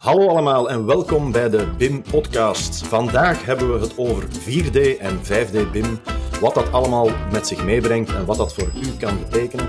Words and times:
Hallo 0.00 0.28
allemaal 0.28 0.70
en 0.70 0.86
welkom 0.86 1.32
bij 1.32 1.50
de 1.50 1.68
BIM 1.78 2.02
podcast. 2.02 2.86
Vandaag 2.86 3.44
hebben 3.44 3.72
we 3.72 3.80
het 3.80 3.98
over 3.98 4.24
4D 4.24 4.98
en 4.98 5.20
5D 5.22 5.70
BIM, 5.72 6.00
wat 6.40 6.54
dat 6.54 6.72
allemaal 6.72 7.08
met 7.32 7.46
zich 7.46 7.64
meebrengt 7.64 8.14
en 8.14 8.24
wat 8.24 8.36
dat 8.36 8.54
voor 8.54 8.72
u 8.84 8.96
kan 8.98 9.18
betekenen. 9.18 9.68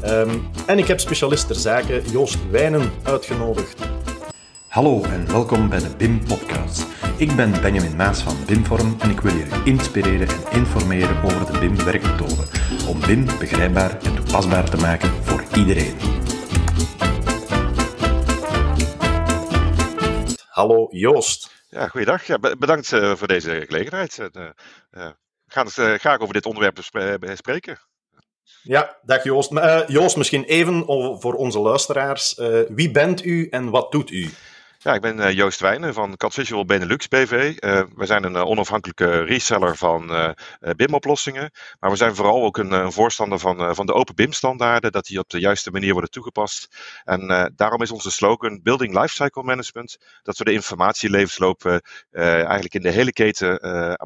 Ehm, 0.00 0.38
en 0.66 0.78
ik 0.78 0.86
heb 0.86 1.00
specialist 1.00 1.46
ter 1.46 1.56
zake 1.56 2.02
Joost 2.12 2.50
Wijnen 2.50 2.90
uitgenodigd. 3.02 3.82
Hallo 4.68 5.02
en 5.02 5.26
welkom 5.26 5.68
bij 5.68 5.78
de 5.78 5.96
BIM 5.96 6.24
podcast. 6.24 6.86
Ik 7.16 7.36
ben 7.36 7.60
Benjamin 7.62 7.96
Maas 7.96 8.22
van 8.22 8.36
BIMvorm 8.46 8.96
en 8.98 9.10
ik 9.10 9.20
wil 9.20 9.34
je 9.34 9.46
inspireren 9.64 10.28
en 10.28 10.58
informeren 10.58 11.24
over 11.24 11.52
de 11.52 11.58
BIM 11.58 11.76
werkmethode 11.84 12.42
om 12.88 13.00
BIM 13.00 13.26
begrijpbaar 13.38 13.98
en 14.02 14.14
toepasbaar 14.14 14.70
te 14.70 14.76
maken 14.76 15.10
voor 15.22 15.44
iedereen. 15.54 16.13
Hallo 20.54 20.86
Joost. 20.90 21.64
Ja, 21.68 21.88
goeiedag. 21.88 22.26
Ja, 22.26 22.38
bedankt 22.38 22.92
uh, 22.92 23.14
voor 23.14 23.28
deze 23.28 23.64
gelegenheid. 23.66 24.18
Uh, 24.18 24.26
uh, 24.36 24.50
we 24.90 25.14
gaan 25.46 25.66
het 25.66 26.00
graag 26.00 26.18
over 26.18 26.34
dit 26.34 26.46
onderwerp 26.46 26.74
bespreken. 27.20 27.78
Ja, 28.62 28.98
dag 29.02 29.24
Joost. 29.24 29.50
Joost, 29.86 30.16
misschien 30.16 30.44
even 30.44 30.84
voor 31.20 31.34
onze 31.34 31.58
luisteraars. 31.58 32.40
wie 32.68 32.90
bent 32.90 33.24
u 33.24 33.48
en 33.48 33.70
wat 33.70 33.92
doet 33.92 34.10
u? 34.10 34.30
Ja, 34.84 34.94
ik 34.94 35.00
ben 35.00 35.18
uh, 35.18 35.32
Joost 35.32 35.60
Wijnen 35.60 35.94
van 35.94 36.16
CAD 36.16 36.66
Benelux 36.66 37.08
BV. 37.08 37.32
Uh, 37.32 37.78
eh, 37.78 37.86
we 37.94 38.06
zijn 38.06 38.24
een 38.24 38.34
uh, 38.34 38.46
onafhankelijke 38.46 39.22
reseller 39.22 39.76
van 39.76 40.34
BIM-oplossingen. 40.76 41.50
Maar 41.80 41.90
we 41.90 41.96
zijn 41.96 42.14
vooral 42.14 42.44
ook 42.44 42.56
een, 42.56 42.72
een 42.72 42.92
voorstander 42.92 43.38
van, 43.38 43.74
van 43.74 43.86
de 43.86 43.92
open 43.92 44.14
BIM-standaarden, 44.14 44.92
dat 44.92 45.06
die 45.06 45.18
op 45.18 45.30
de 45.30 45.38
juiste 45.38 45.70
manier 45.70 45.92
worden 45.92 46.10
toegepast. 46.10 46.68
En 47.04 47.52
daarom 47.56 47.82
is 47.82 47.90
onze 47.90 48.10
slogan 48.10 48.60
Building 48.62 48.94
Lifecycle 48.94 49.42
Management, 49.42 49.98
dat 50.22 50.36
we 50.36 50.44
de 50.44 50.52
informatielevensloop 50.52 51.80
eigenlijk 52.10 52.74
in 52.74 52.82
de 52.82 52.90
hele 52.90 53.12
keten 53.12 53.50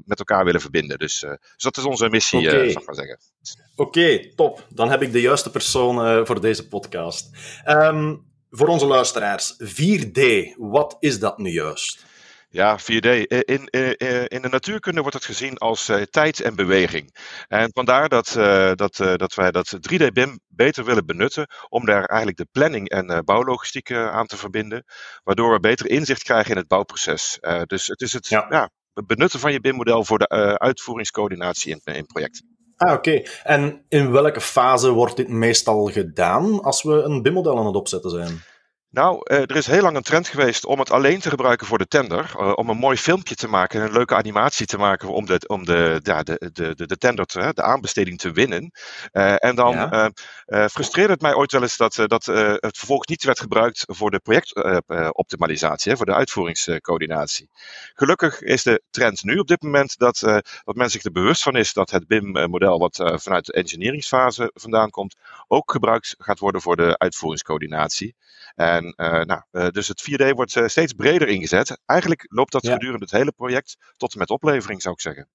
met 0.04 0.18
elkaar 0.18 0.44
willen 0.44 0.60
verbinden. 0.60 0.98
Dus, 0.98 1.20
dus 1.20 1.62
dat 1.62 1.76
is 1.76 1.84
onze 1.84 2.08
missie, 2.08 2.38
okay. 2.38 2.70
zou 2.70 2.80
ik 2.80 2.86
maar 2.86 2.94
zeggen. 2.94 3.18
Oké, 3.76 4.34
top. 4.34 4.66
Dan 4.68 4.90
heb 4.90 5.02
ik 5.02 5.12
de 5.12 5.20
juiste 5.20 5.50
persoon 5.50 6.26
voor 6.26 6.40
deze 6.40 6.68
podcast. 6.68 7.30
Um, 7.66 8.27
voor 8.50 8.68
onze 8.68 8.86
luisteraars, 8.86 9.54
4D, 9.64 10.20
wat 10.56 10.96
is 11.00 11.18
dat 11.18 11.38
nu 11.38 11.50
juist? 11.50 12.06
Ja, 12.50 12.78
4D. 12.80 13.08
In, 13.26 13.66
in, 13.70 13.96
in 14.26 14.42
de 14.42 14.48
natuurkunde 14.50 15.00
wordt 15.00 15.16
het 15.16 15.24
gezien 15.24 15.58
als 15.58 15.88
uh, 15.88 16.02
tijd 16.02 16.40
en 16.40 16.54
beweging. 16.54 17.14
En 17.48 17.70
vandaar 17.72 18.08
dat, 18.08 18.34
uh, 18.38 18.72
dat, 18.74 18.98
uh, 18.98 19.14
dat 19.14 19.34
wij 19.34 19.50
dat 19.50 19.76
3D-BIM 19.92 20.38
beter 20.48 20.84
willen 20.84 21.06
benutten 21.06 21.46
om 21.68 21.84
daar 21.84 22.04
eigenlijk 22.04 22.38
de 22.38 22.48
planning 22.52 22.88
en 22.88 23.24
bouwlogistiek 23.24 23.92
aan 23.92 24.26
te 24.26 24.36
verbinden, 24.36 24.84
waardoor 25.24 25.52
we 25.52 25.60
beter 25.60 25.88
inzicht 25.88 26.22
krijgen 26.22 26.50
in 26.50 26.56
het 26.56 26.68
bouwproces. 26.68 27.38
dus 27.64 27.86
het 27.86 28.00
is 28.00 28.12
het 28.12 28.28
ja. 28.28 28.70
benutten 29.06 29.40
van 29.40 29.52
je 29.52 29.60
BIM-model 29.60 30.04
voor 30.04 30.18
de 30.18 30.28
uitvoeringscoördinatie 30.58 31.80
in, 31.84 31.94
in 31.94 32.06
projecten. 32.06 32.57
Ah, 32.78 32.92
oké. 32.92 33.22
En 33.42 33.84
in 33.88 34.10
welke 34.10 34.40
fase 34.40 34.90
wordt 34.90 35.16
dit 35.16 35.28
meestal 35.28 35.84
gedaan 35.84 36.62
als 36.62 36.82
we 36.82 37.02
een 37.02 37.22
BIM-model 37.22 37.58
aan 37.58 37.66
het 37.66 37.74
opzetten 37.74 38.10
zijn? 38.10 38.42
Nou, 38.90 39.20
eh, 39.24 39.40
er 39.40 39.56
is 39.56 39.66
heel 39.66 39.82
lang 39.82 39.96
een 39.96 40.02
trend 40.02 40.28
geweest 40.28 40.64
om 40.64 40.78
het 40.78 40.90
alleen 40.90 41.20
te 41.20 41.28
gebruiken 41.28 41.66
voor 41.66 41.78
de 41.78 41.86
tender. 41.86 42.32
Uh, 42.36 42.52
om 42.54 42.68
een 42.68 42.76
mooi 42.76 42.96
filmpje 42.96 43.34
te 43.34 43.48
maken, 43.48 43.82
een 43.82 43.92
leuke 43.92 44.14
animatie 44.14 44.66
te 44.66 44.78
maken 44.78 45.08
om 45.08 45.26
de, 45.26 45.40
om 45.46 45.64
de, 45.64 46.00
ja, 46.02 46.22
de, 46.22 46.50
de, 46.52 46.74
de, 46.74 46.86
de 46.86 46.96
tender, 46.96 47.26
te, 47.26 47.50
de 47.54 47.62
aanbesteding 47.62 48.18
te 48.18 48.30
winnen. 48.30 48.72
Uh, 49.12 49.44
en 49.44 49.54
dan 49.54 49.72
ja. 49.72 50.10
frustreerde 50.68 51.12
het 51.12 51.22
mij 51.22 51.34
ooit 51.34 51.52
wel 51.52 51.62
eens 51.62 51.76
dat, 51.76 51.94
dat 51.94 52.26
het 52.60 52.78
vervolgens 52.78 53.08
niet 53.08 53.24
werd 53.24 53.40
gebruikt 53.40 53.84
voor 53.86 54.10
de 54.10 54.18
projectoptimalisatie, 54.18 55.96
voor 55.96 56.06
de 56.06 56.14
uitvoeringscoördinatie. 56.14 57.50
Gelukkig 57.94 58.42
is 58.42 58.62
de 58.62 58.82
trend 58.90 59.22
nu 59.22 59.38
op 59.38 59.46
dit 59.46 59.62
moment 59.62 59.98
dat, 59.98 60.18
dat 60.64 60.74
men 60.74 60.90
zich 60.90 61.04
er 61.04 61.12
bewust 61.12 61.42
van 61.42 61.56
is 61.56 61.72
dat 61.72 61.90
het 61.90 62.06
BIM-model 62.06 62.78
wat 62.78 62.96
vanuit 63.22 63.46
de 63.46 63.52
engineeringsfase 63.52 64.50
vandaan 64.54 64.90
komt, 64.90 65.16
ook 65.48 65.72
gebruikt 65.72 66.14
gaat 66.18 66.38
worden 66.38 66.60
voor 66.60 66.76
de 66.76 66.98
uitvoeringscoördinatie. 66.98 68.14
En 68.78 68.94
uh, 68.96 69.24
nou, 69.24 69.42
uh, 69.52 69.68
dus 69.68 69.88
het 69.88 70.10
4D 70.10 70.34
wordt 70.34 70.54
uh, 70.54 70.66
steeds 70.66 70.92
breder 70.92 71.28
ingezet. 71.28 71.80
Eigenlijk 71.86 72.26
loopt 72.28 72.52
dat 72.52 72.62
ja. 72.62 72.72
gedurende 72.72 73.04
het 73.04 73.14
hele 73.14 73.32
project 73.32 73.76
tot 73.96 74.12
en 74.12 74.18
met 74.18 74.30
oplevering, 74.30 74.82
zou 74.82 74.94
ik 74.94 75.00
zeggen. 75.00 75.28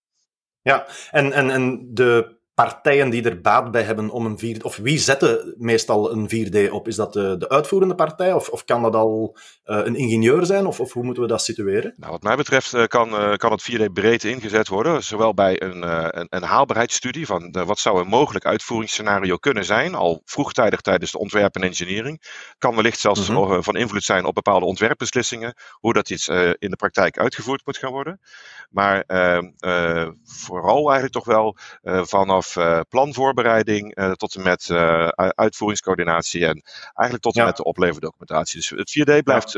Ja, 0.61 0.87
en, 1.11 1.33
en, 1.33 1.49
en 1.49 1.93
de 1.93 2.41
partijen 2.53 3.09
die 3.09 3.23
er 3.23 3.41
baat 3.41 3.71
bij 3.71 3.83
hebben 3.83 4.09
om 4.09 4.25
een 4.25 4.57
4D... 4.57 4.61
Of 4.61 4.77
wie 4.77 4.97
zetten 4.97 5.55
meestal 5.57 6.11
een 6.11 6.29
4D 6.29 6.71
op? 6.71 6.87
Is 6.87 6.95
dat 6.95 7.13
de, 7.13 7.37
de 7.37 7.49
uitvoerende 7.49 7.95
partij? 7.95 8.33
Of, 8.33 8.49
of 8.49 8.63
kan 8.63 8.81
dat 8.81 8.95
al 8.95 9.37
uh, 9.65 9.77
een 9.83 9.95
ingenieur 9.95 10.45
zijn? 10.45 10.65
Of, 10.65 10.79
of 10.79 10.93
hoe 10.93 11.03
moeten 11.03 11.23
we 11.23 11.29
dat 11.29 11.41
situeren? 11.41 11.93
Nou, 11.97 12.11
wat 12.11 12.23
mij 12.23 12.35
betreft 12.35 12.73
uh, 12.73 12.85
kan, 12.85 13.09
uh, 13.09 13.33
kan 13.33 13.51
het 13.51 13.71
4D 13.71 13.91
breed 13.93 14.23
ingezet 14.23 14.67
worden. 14.67 15.03
Zowel 15.03 15.33
bij 15.33 15.61
een, 15.61 15.81
een, 16.17 16.27
een, 16.29 16.43
haalbaarheidsstudie 16.43 17.25
van 17.25 17.51
wat 17.65 17.79
zou 17.79 17.99
een 17.99 18.07
mogelijk 18.07 18.45
uitvoeringsscenario 18.45 19.37
kunnen 19.37 19.65
zijn. 19.65 19.95
Al 19.95 20.21
vroegtijdig 20.25 20.81
tijdens 20.81 21.11
de 21.11 21.19
ontwerp 21.19 21.55
en 21.55 21.63
engineering. 21.63 22.21
Kan 22.57 22.75
wellicht 22.75 22.99
zelfs 22.99 23.29
mm 23.29 23.35
-hmm. 23.35 23.63
van 23.63 23.75
invloed 23.75 24.03
zijn 24.03 24.25
op 24.25 24.33
bepaalde 24.33 24.65
ontwerpbeslissingen. 24.65 25.53
Hoe 25.71 25.93
dat 25.93 26.09
iets 26.09 26.27
in 26.27 26.69
de 26.69 26.75
praktijk 26.75 27.17
uitgevoerd 27.17 27.65
moet 27.65 27.77
gaan 27.77 27.91
worden. 27.91 28.19
Maar 28.69 29.03
ehm, 29.07 30.11
vooral 30.23 30.81
eigenlijk 30.81 31.13
toch 31.13 31.25
wel 31.25 31.57
vanaf 32.05 32.42
vanaf 32.43 32.55
uh, 32.55 32.79
planvoorbereiding 32.89 33.97
uh, 33.97 34.11
tot 34.11 34.35
en 34.35 34.43
met 34.43 34.69
uh, 34.69 35.07
uitvoeringscoördinatie 35.17 36.45
en 36.45 36.61
eigenlijk 36.93 37.21
tot 37.21 37.35
en 37.35 37.41
ja. 37.41 37.47
met 37.47 37.57
de 37.57 37.63
opleverdocumentatie. 37.63 38.59
Dus 38.59 38.69
het 38.69 39.19
4D 39.19 39.23
blijft 39.23 39.53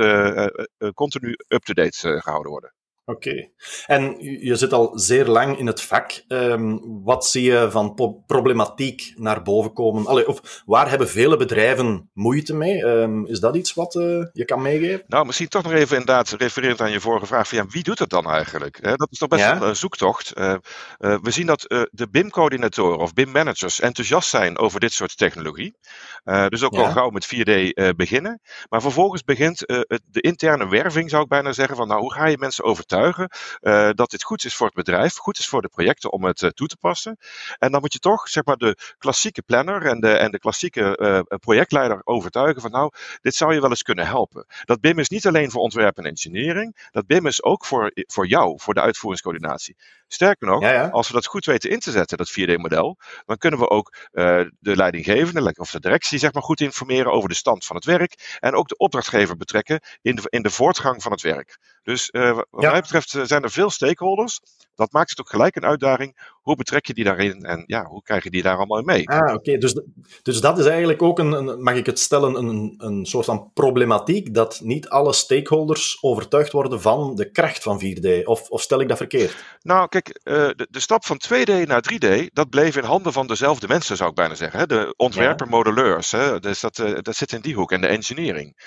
continu 0.93 1.35
up-to-date 1.47 2.21
gehouden 2.21 2.51
worden. 2.51 2.74
Oké. 3.07 3.29
Okay. 3.29 3.51
En 3.85 4.15
je 4.19 4.55
zit 4.55 4.73
al 4.73 4.99
zeer 4.99 5.25
lang 5.25 5.57
in 5.57 5.67
het 5.67 5.81
vak. 5.81 6.23
Um, 6.27 7.03
wat 7.03 7.25
zie 7.25 7.43
je 7.43 7.67
van 7.71 7.93
problematiek 8.25 9.13
naar 9.15 9.41
boven 9.41 9.73
komen? 9.73 10.05
Allee, 10.05 10.27
of 10.27 10.63
waar 10.65 10.89
hebben 10.89 11.09
vele 11.09 11.37
bedrijven 11.37 12.09
moeite 12.13 12.55
mee? 12.55 12.83
Um, 12.83 13.25
is 13.25 13.39
dat 13.39 13.55
iets 13.55 13.73
wat 13.73 13.95
uh, 13.95 14.25
je 14.33 14.45
kan 14.45 14.61
meegeven? 14.61 15.03
Nou, 15.07 15.25
misschien 15.25 15.47
toch 15.47 15.63
nog 15.63 15.71
even 15.71 15.97
inderdaad 15.97 16.29
refererend 16.29 16.81
aan 16.81 16.91
je 16.91 16.99
vorige 16.99 17.25
vraag. 17.25 17.47
Van, 17.47 17.57
ja, 17.57 17.65
wie 17.67 17.83
doet 17.83 17.99
het 17.99 18.09
dan 18.09 18.29
eigenlijk? 18.29 18.77
He, 18.81 18.95
dat 18.95 19.11
is 19.11 19.17
toch 19.17 19.29
best 19.29 19.43
ja? 19.43 19.61
een 19.61 19.75
zoektocht. 19.75 20.37
Uh, 20.37 20.55
uh, 20.99 21.17
we 21.21 21.31
zien 21.31 21.45
dat 21.45 21.87
de 21.91 22.07
BIM-coördinatoren 22.11 22.99
of 22.99 23.13
BIM-managers 23.13 23.79
enthousiast 23.79 24.29
zijn 24.29 24.57
over 24.57 24.79
dit 24.79 24.93
soort 24.93 25.17
technologie. 25.17 25.77
dus 26.23 26.63
ook 26.63 26.73
ja? 26.73 26.81
al 26.81 26.91
gauw 26.91 27.09
met 27.09 27.35
4D 27.35 27.73
beginnen. 27.95 28.41
Maar 28.69 28.81
vervolgens 28.81 29.23
begint 29.23 29.59
de 29.59 30.21
interne 30.21 30.67
werving, 30.67 31.09
zou 31.09 31.23
ik 31.23 31.29
bijna 31.29 31.53
zeggen. 31.53 31.75
Van, 31.75 31.87
nou, 31.87 32.01
hoe 32.01 32.13
ga 32.13 32.25
je 32.25 32.37
mensen 32.37 32.63
overtuigen? 32.63 32.94
Uh, 33.01 33.89
dat 33.93 34.09
dit 34.09 34.23
goed 34.23 34.45
is 34.45 34.55
voor 34.55 34.65
het 34.65 34.75
bedrijf, 34.75 35.15
goed 35.15 35.37
is 35.37 35.47
voor 35.47 35.61
de 35.61 35.67
projecten 35.67 36.11
om 36.11 36.23
het 36.23 36.41
uh, 36.41 36.49
toe 36.49 36.67
te 36.67 36.77
passen. 36.77 37.17
En 37.59 37.71
dan 37.71 37.81
moet 37.81 37.93
je 37.93 37.99
toch 37.99 38.29
zeg 38.29 38.45
maar, 38.45 38.57
de 38.57 38.77
klassieke 38.97 39.41
planner 39.41 39.85
en 39.85 39.99
de, 39.99 40.11
en 40.11 40.31
de 40.31 40.39
klassieke 40.39 40.97
uh, 41.01 41.37
projectleider 41.39 42.01
overtuigen 42.03 42.61
van 42.61 42.71
nou, 42.71 42.91
dit 43.21 43.35
zou 43.35 43.53
je 43.53 43.61
wel 43.61 43.69
eens 43.69 43.83
kunnen 43.83 44.05
helpen. 44.05 44.45
Dat 44.63 44.81
BIM 44.81 44.99
is 44.99 45.09
niet 45.09 45.27
alleen 45.27 45.51
voor 45.51 45.61
ontwerp 45.61 45.97
en 45.97 46.05
engineering, 46.05 46.89
dat 46.91 47.07
BIM 47.07 47.27
is 47.27 47.43
ook 47.43 47.65
voor, 47.65 47.91
voor 47.93 48.27
jou, 48.27 48.59
voor 48.59 48.73
de 48.73 48.81
uitvoeringscoördinatie. 48.81 49.75
Sterker 50.07 50.47
nog, 50.47 50.61
ja, 50.61 50.71
ja. 50.71 50.87
als 50.87 51.07
we 51.07 51.13
dat 51.13 51.25
goed 51.25 51.45
weten 51.45 51.69
in 51.69 51.79
te 51.79 51.91
zetten, 51.91 52.17
dat 52.17 52.31
4D-model, 52.31 52.97
dan 53.25 53.37
kunnen 53.37 53.59
we 53.59 53.69
ook 53.69 53.95
uh, 54.11 54.41
de 54.59 54.75
leidinggevende 54.75 55.53
of 55.57 55.71
de 55.71 55.79
directie 55.79 56.19
zeg 56.19 56.33
maar, 56.33 56.43
goed 56.43 56.61
informeren 56.61 57.11
over 57.11 57.29
de 57.29 57.35
stand 57.35 57.65
van 57.65 57.75
het 57.75 57.85
werk 57.85 58.37
en 58.39 58.53
ook 58.55 58.67
de 58.67 58.77
opdrachtgever 58.77 59.37
betrekken 59.37 59.79
in 60.01 60.15
de, 60.15 60.21
in 60.29 60.41
de 60.41 60.49
voortgang 60.49 61.01
van 61.01 61.11
het 61.11 61.21
werk. 61.21 61.57
Dus 61.83 62.09
uh, 62.11 62.31
wat 62.31 62.63
ja. 62.63 62.71
mij 62.71 62.81
betreft 62.81 63.09
zijn 63.09 63.43
er 63.43 63.51
veel 63.51 63.69
stakeholders. 63.69 64.39
Dat 64.75 64.91
maakt 64.91 65.09
het 65.09 65.19
ook 65.19 65.29
gelijk 65.29 65.55
een 65.55 65.65
uitdaging. 65.65 66.34
Hoe 66.45 66.55
betrek 66.55 66.85
je 66.85 66.93
die 66.93 67.03
daarin 67.03 67.43
en 67.43 67.63
ja, 67.67 67.85
hoe 67.85 68.01
krijg 68.03 68.23
je 68.23 68.29
die 68.29 68.41
daar 68.41 68.57
allemaal 68.57 68.79
in 68.79 68.85
mee? 68.85 69.09
Ah, 69.09 69.17
oké. 69.17 69.33
Okay. 69.33 69.57
Dus, 69.57 69.81
dus 70.21 70.41
dat 70.41 70.59
is 70.59 70.65
eigenlijk 70.65 71.01
ook 71.01 71.19
een, 71.19 71.31
een, 71.31 71.63
mag 71.63 71.75
ik 71.75 71.85
het 71.85 71.99
stellen, 71.99 72.35
een, 72.35 72.73
een 72.77 73.05
soort 73.05 73.25
van 73.25 73.51
problematiek 73.53 74.33
dat 74.33 74.59
niet 74.63 74.89
alle 74.89 75.13
stakeholders 75.13 75.97
overtuigd 76.01 76.51
worden 76.51 76.81
van 76.81 77.15
de 77.15 77.31
kracht 77.31 77.63
van 77.63 77.81
4D. 77.85 78.23
Of, 78.23 78.49
of 78.49 78.61
stel 78.61 78.81
ik 78.81 78.87
dat 78.87 78.97
verkeerd? 78.97 79.35
Nou, 79.61 79.87
kijk, 79.87 80.19
uh, 80.23 80.33
de, 80.33 80.67
de, 80.69 80.79
stap 80.79 81.05
van 81.05 81.21
2D 81.27 81.67
naar 81.67 81.83
3D, 81.93 82.25
dat 82.33 82.49
bleef 82.49 82.75
in 82.75 82.83
handen 82.83 83.13
van 83.13 83.27
dezelfde 83.27 83.67
mensen, 83.67 83.97
zou 83.97 84.09
ik 84.09 84.15
bijna 84.15 84.35
zeggen. 84.35 84.59
Hè? 84.59 84.65
De 84.65 84.93
ontwerper-modelleurs, 84.97 86.11
hè? 86.11 86.39
dus 86.39 86.59
dat, 86.59 86.77
uh, 86.77 86.97
dat 87.01 87.15
zit 87.15 87.31
in 87.31 87.41
die 87.41 87.55
hoek 87.55 87.71
en 87.71 87.81
de 87.81 87.87
engineering. 87.87 88.57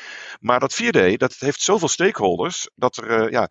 Maar 0.41 0.61
dat 0.61 0.83
4D, 0.83 1.13
dat 1.17 1.35
heeft 1.39 1.61
zoveel 1.61 1.89
stakeholders, 1.89 2.71
dat 2.75 2.97
er 2.97 3.25
uh, 3.25 3.31
ja, 3.31 3.51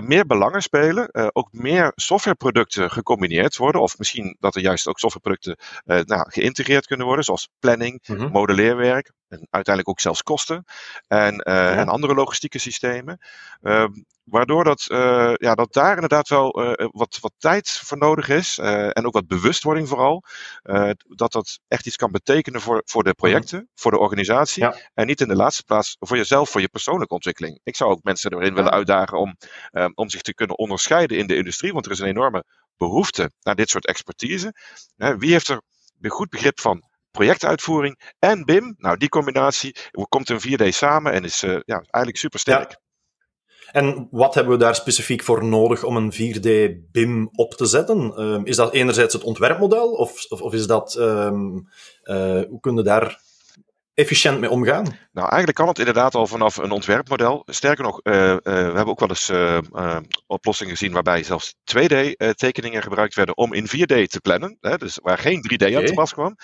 meer 0.00 0.26
belangen 0.26 0.62
spelen, 0.62 1.34
ook 1.34 1.48
meer 1.52 1.92
softwareproducten 1.94 2.90
gecombineerd 2.90 3.54
worden, 3.62 3.80
of 3.80 3.98
misschien 3.98 4.36
dat 4.40 4.54
er 4.54 4.62
juist 4.62 4.88
ook 4.88 4.98
softwareproducten 4.98 5.56
nou, 5.84 6.30
geïntegreerd 6.30 6.86
kunnen 6.86 7.06
worden, 7.06 7.24
zoals 7.24 7.48
planning, 7.58 8.00
mm 8.06 8.16
-hmm. 8.16 8.30
modelleerwerk, 8.30 9.12
en 9.28 9.46
uiteindelijk 9.50 9.88
ook 9.88 10.00
zelfs 10.00 10.22
kosten 10.22 10.64
en, 11.06 11.38
en 11.38 11.88
andere 11.88 12.14
logistieke 12.14 12.58
systemen. 12.58 13.18
Ehm, 13.62 13.90
waardoor 14.24 14.64
dat, 14.64 14.84
ja, 15.36 15.54
dat 15.54 15.72
daar 15.72 15.94
inderdaad 15.94 16.28
wel 16.28 16.76
wat, 16.92 17.18
wat 17.20 17.32
tijd 17.38 17.70
voor 17.70 17.98
nodig 17.98 18.28
is 18.28 18.58
en 18.58 19.06
ook 19.06 19.12
wat 19.12 19.26
bewustwording 19.26 19.88
vooral. 19.88 20.24
dat 21.08 21.32
dat 21.32 21.58
echt 21.68 21.86
iets 21.86 21.96
kan 21.96 22.10
betekenen 22.10 22.60
voor, 22.60 22.82
voor 22.84 23.02
de 23.02 23.08
mhm. 23.08 23.18
projecten, 23.18 23.68
voor 23.74 23.90
de 23.90 23.98
organisatie 23.98 24.66
en 24.94 25.06
niet 25.06 25.20
in 25.20 25.28
de 25.28 25.36
laatste 25.36 25.64
plaats 25.64 25.96
voor 25.98 26.16
jezelf, 26.16 26.50
voor 26.50 26.60
je 26.60 26.68
persoonlijke 26.68 27.14
ontwikkeling. 27.14 27.60
Ik 27.62 27.76
zou 27.76 27.90
ook 27.90 28.02
mensen 28.02 28.32
erin 28.32 28.54
willen 28.54 28.72
uitdagen 28.72 29.18
om, 29.18 29.36
om 29.94 30.08
zich 30.08 30.22
te 30.22 30.34
kunnen 30.34 30.58
onderscheiden 30.58 31.18
in 31.18 31.26
de 31.26 31.36
industrie, 31.36 31.72
want 31.72 31.86
er 31.86 31.92
is 31.92 31.98
een 31.98 32.06
enorme 32.06 32.44
behoefte 32.76 33.30
naar 33.42 33.54
dit 33.54 33.68
soort 33.68 33.86
expertise. 33.86 34.54
Wie 34.96 35.32
heeft 35.32 35.48
er 35.48 35.62
een 36.00 36.10
goed 36.10 36.30
begrip 36.30 36.60
van 36.60 36.82
projectuitvoering 37.10 38.14
en 38.18 38.44
BIM? 38.44 38.74
Nou, 38.78 38.96
die 38.96 39.08
combinatie 39.08 39.76
komt 40.08 40.30
in 40.30 40.40
4D 40.40 40.68
samen 40.68 41.12
en 41.12 41.24
is 41.24 41.42
uh, 41.42 41.50
ja, 41.50 41.76
eigenlijk 41.76 42.16
super 42.16 42.40
sterk. 42.40 42.70
Ja. 42.70 42.80
En 43.72 44.08
wat 44.10 44.34
hebben 44.34 44.52
we 44.52 44.58
daar 44.58 44.74
specifiek 44.74 45.22
voor 45.22 45.44
nodig 45.44 45.84
om 45.84 45.96
een 45.96 46.12
4D 46.12 46.50
BIM 46.90 47.28
op 47.32 47.54
te 47.54 47.66
zetten? 47.66 48.12
Uh, 48.16 48.40
is 48.44 48.56
dat 48.56 48.72
enerzijds 48.72 49.14
het 49.14 49.22
ontwerpmodel 49.22 49.92
of, 49.92 50.24
of, 50.28 50.40
of 50.40 50.52
is 50.52 50.66
dat, 50.66 50.94
um, 50.98 51.68
uh, 52.04 52.42
hoe 52.48 52.60
kunnen 52.60 52.84
daar 52.84 53.20
efficiënt 54.02 54.40
mee 54.40 54.50
omgaan? 54.50 54.84
Nou, 55.12 55.28
eigenlijk 55.28 55.54
kan 55.54 55.68
het 55.68 55.78
inderdaad 55.78 56.14
al 56.14 56.26
vanaf 56.26 56.56
een 56.56 56.70
ontwerpmodel. 56.70 57.42
Sterker 57.46 57.84
nog, 57.84 58.00
uh, 58.02 58.14
uh, 58.14 58.38
we 58.42 58.50
hebben 58.52 58.86
ook 58.86 59.00
wel 59.00 59.08
eens 59.08 59.30
uh, 59.30 59.58
oplossingen 60.26 60.72
gezien 60.72 60.92
waarbij 60.92 61.22
zelfs 61.22 61.54
2D-tekeningen 61.54 62.82
gebruikt 62.82 63.14
werden 63.14 63.36
om 63.36 63.52
in 63.52 63.66
4D 63.66 64.06
te 64.06 64.20
plannen. 64.22 64.56
Hè, 64.60 64.76
dus 64.76 64.98
waar 65.02 65.18
geen 65.18 65.48
3D 65.52 65.54
okay. 65.54 65.76
aan 65.76 65.84
te 65.84 65.92
pas 65.92 66.12
kwam. 66.12 66.36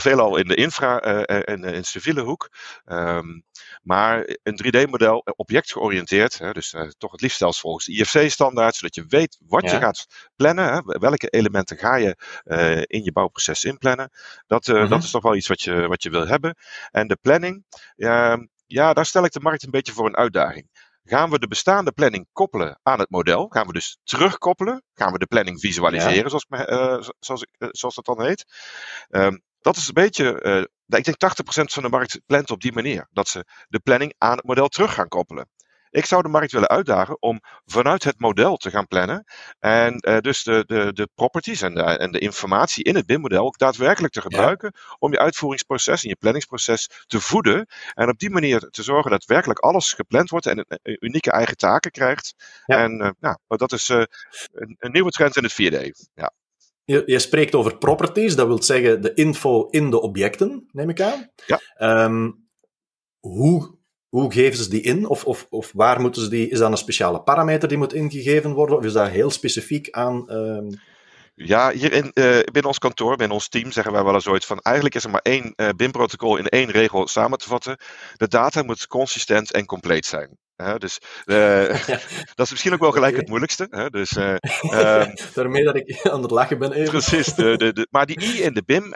Veelal 0.00 0.36
in 0.36 0.48
de 0.48 0.54
infra- 0.54 0.98
en 1.24 1.64
in 1.64 1.84
civiele 1.84 2.20
hoek. 2.20 2.48
Um, 2.86 3.44
maar 3.82 4.36
een 4.42 4.60
3D-model, 4.64 5.22
objectgeoriënteerd, 5.36 6.38
hè, 6.38 6.52
dus 6.52 6.74
toch 6.98 7.12
het 7.12 7.20
liefst 7.20 7.38
zelfs 7.38 7.60
volgens 7.60 7.84
de 7.84 7.92
IFC-standaard, 7.92 8.74
zodat 8.74 8.94
je 8.94 9.04
weet 9.08 9.38
wat 9.46 9.62
ja. 9.62 9.72
je 9.72 9.78
gaat 9.78 10.06
plannen. 10.36 10.72
Hè, 10.72 10.80
welke 10.84 11.28
elementen 11.28 11.76
ga 11.76 11.96
je 11.96 12.16
in 12.86 13.04
je 13.04 13.12
bouwproces 13.12 13.64
inplannen. 13.64 14.10
Dat, 14.46 14.66
-hmm. 14.66 14.88
dat 14.88 15.02
is 15.02 15.10
toch 15.10 15.22
wel 15.22 15.34
iets 15.34 15.48
wat 15.48 15.62
je, 15.62 15.86
wat 15.86 15.97
je 16.02 16.10
wil 16.10 16.26
hebben. 16.26 16.56
En 16.90 17.06
de 17.06 17.18
planning, 17.20 17.64
uh, 17.96 18.36
ja, 18.66 18.92
daar 18.92 19.06
stel 19.06 19.24
ik 19.24 19.32
de 19.32 19.40
markt 19.40 19.64
een 19.64 19.70
beetje 19.70 19.92
voor 19.92 20.06
een 20.06 20.16
uitdaging. 20.16 20.68
Gaan 21.04 21.30
we 21.30 21.38
de 21.38 21.48
bestaande 21.48 21.92
planning 21.92 22.28
koppelen 22.32 22.80
aan 22.82 22.98
het 22.98 23.10
model? 23.10 23.48
Gaan 23.48 23.66
we 23.66 23.72
dus 23.72 23.98
terugkoppelen? 24.04 24.82
Gaan 24.94 25.12
we 25.12 25.18
de 25.18 25.26
planning 25.26 25.60
visualiseren, 25.60 26.30
zoals, 26.30 26.46
uh, 26.48 27.08
zoals, 27.18 27.46
uh, 27.58 27.68
zoals 27.70 27.94
dat 27.94 28.04
dan 28.04 28.22
heet? 28.22 28.44
Um, 29.10 29.42
dat 29.60 29.76
is 29.76 29.88
een 29.88 29.94
beetje, 29.94 30.42
uh, 30.42 30.98
ik 30.98 31.04
denk 31.04 31.18
80% 31.18 31.72
van 31.72 31.82
de 31.82 31.88
markt 31.88 32.20
plant 32.26 32.50
op 32.50 32.60
die 32.60 32.72
manier. 32.72 33.08
Dat 33.10 33.28
ze 33.28 33.44
de 33.68 33.78
planning 33.78 34.14
aan 34.18 34.36
het 34.36 34.46
model 34.46 34.68
terug 34.68 34.94
gaan 34.94 35.08
koppelen. 35.08 35.48
Ik 35.90 36.04
zou 36.04 36.22
de 36.22 36.28
markt 36.28 36.52
willen 36.52 36.68
uitdagen 36.68 37.22
om 37.22 37.40
vanuit 37.64 38.04
het 38.04 38.20
model 38.20 38.56
te 38.56 38.70
gaan 38.70 38.86
plannen. 38.86 39.24
En 39.58 40.04
uh, 40.08 40.18
dus 40.18 40.42
de, 40.42 40.64
de, 40.66 40.92
de 40.92 41.08
properties 41.14 41.62
en 41.62 41.74
de, 41.74 41.82
en 41.82 42.12
de 42.12 42.18
informatie 42.18 42.84
in 42.84 42.96
het 42.96 43.06
BIM-model 43.06 43.44
ook 43.44 43.58
daadwerkelijk 43.58 44.12
te 44.12 44.20
gebruiken. 44.20 44.72
Om 44.98 45.12
je 45.12 45.18
uitvoeringsproces 45.18 46.02
en 46.02 46.08
je 46.08 46.16
planningsproces 46.16 46.88
te 47.06 47.20
voeden. 47.20 47.66
En 47.94 48.08
op 48.08 48.18
die 48.18 48.30
manier 48.30 48.60
te 48.60 48.82
zorgen 48.82 49.10
dat 49.10 49.24
werkelijk 49.24 49.58
alles 49.58 49.92
gepland 49.92 50.30
wordt 50.30 50.46
en 50.46 50.64
een, 50.68 50.96
unieke 51.00 51.30
eigen 51.30 51.56
taken 51.56 51.90
krijgt. 51.90 52.34
Ja. 52.66 52.82
En 52.82 53.00
uh, 53.00 53.10
nou, 53.20 53.36
dat 53.46 53.72
is 53.72 53.88
uh, 53.88 54.02
een, 54.52 54.76
een, 54.78 54.92
nieuwe 54.92 55.10
trend 55.10 55.36
in 55.36 55.44
het 55.44 55.52
4D. 55.52 56.08
Ja. 56.14 56.32
Je, 56.84 57.02
je, 57.06 57.18
spreekt 57.18 57.54
over 57.54 57.78
properties, 57.78 58.36
dat 58.36 58.46
wil 58.46 58.62
zeggen 58.62 59.02
de 59.02 59.14
info 59.14 59.66
in 59.66 59.90
de 59.90 60.00
objecten, 60.00 60.68
neem 60.72 60.90
ik 60.90 61.00
aan. 61.00 61.30
Ja. 61.46 61.60
Um, 62.04 62.48
hoe 63.18 63.77
hoe 64.08 64.32
geven 64.32 64.58
ze 64.58 64.70
die 64.70 64.80
in? 64.80 65.06
Of, 65.06 65.24
of, 65.24 65.46
of 65.50 65.70
waar 65.74 66.00
moeten 66.00 66.22
ze 66.22 66.28
die? 66.28 66.48
Is 66.48 66.58
dat 66.58 66.70
een 66.70 66.76
speciale 66.76 67.20
parameter 67.20 67.68
die 67.68 67.78
moet 67.78 67.94
ingegeven 67.94 68.52
worden? 68.52 68.76
Of 68.76 68.84
is 68.84 68.92
dat 68.92 69.08
heel 69.08 69.30
specifiek 69.30 69.90
aan. 69.90 70.24
Uh... 70.28 70.78
Ja, 71.34 71.70
hier 71.70 71.92
in, 71.92 72.10
uh, 72.14 72.24
binnen 72.24 72.64
ons 72.64 72.78
kantoor, 72.78 73.16
binnen 73.16 73.36
ons 73.36 73.48
team, 73.48 73.72
zeggen 73.72 73.92
wij 73.92 74.04
wel 74.04 74.14
eens 74.14 74.26
ooit 74.26 74.44
van 74.44 74.58
eigenlijk 74.58 74.94
is 74.94 75.04
er 75.04 75.10
maar 75.10 75.20
één 75.22 75.52
uh, 75.56 75.68
BIM-protocol 75.76 76.36
in 76.36 76.46
één 76.46 76.70
regel 76.70 77.08
samen 77.08 77.38
te 77.38 77.48
vatten. 77.48 77.76
De 78.16 78.28
data 78.28 78.62
moet 78.62 78.86
consistent 78.86 79.52
en 79.52 79.66
compleet 79.66 80.06
zijn. 80.06 80.38
Hè, 80.56 80.78
dus 80.78 81.00
uh, 81.24 81.86
dat 82.34 82.46
is 82.46 82.50
misschien 82.50 82.72
ook 82.72 82.80
wel 82.80 82.92
gelijk 82.92 83.10
okay. 83.10 83.20
het 83.20 83.28
moeilijkste. 83.28 83.66
Hè, 83.70 83.90
dus, 83.90 84.16
um, 84.16 84.38
Daarmee 85.34 85.64
dat 85.64 85.76
ik 85.76 86.08
aan 86.08 86.22
het 86.22 86.30
lachen 86.30 86.58
ben 86.58 86.72
even. 86.72 86.90
Precies. 86.90 87.34
De, 87.34 87.56
de, 87.56 87.72
de, 87.72 87.86
maar 87.90 88.06
die 88.06 88.22
I 88.22 88.42
in 88.42 88.54
de 88.54 88.62
BIM 88.66 88.94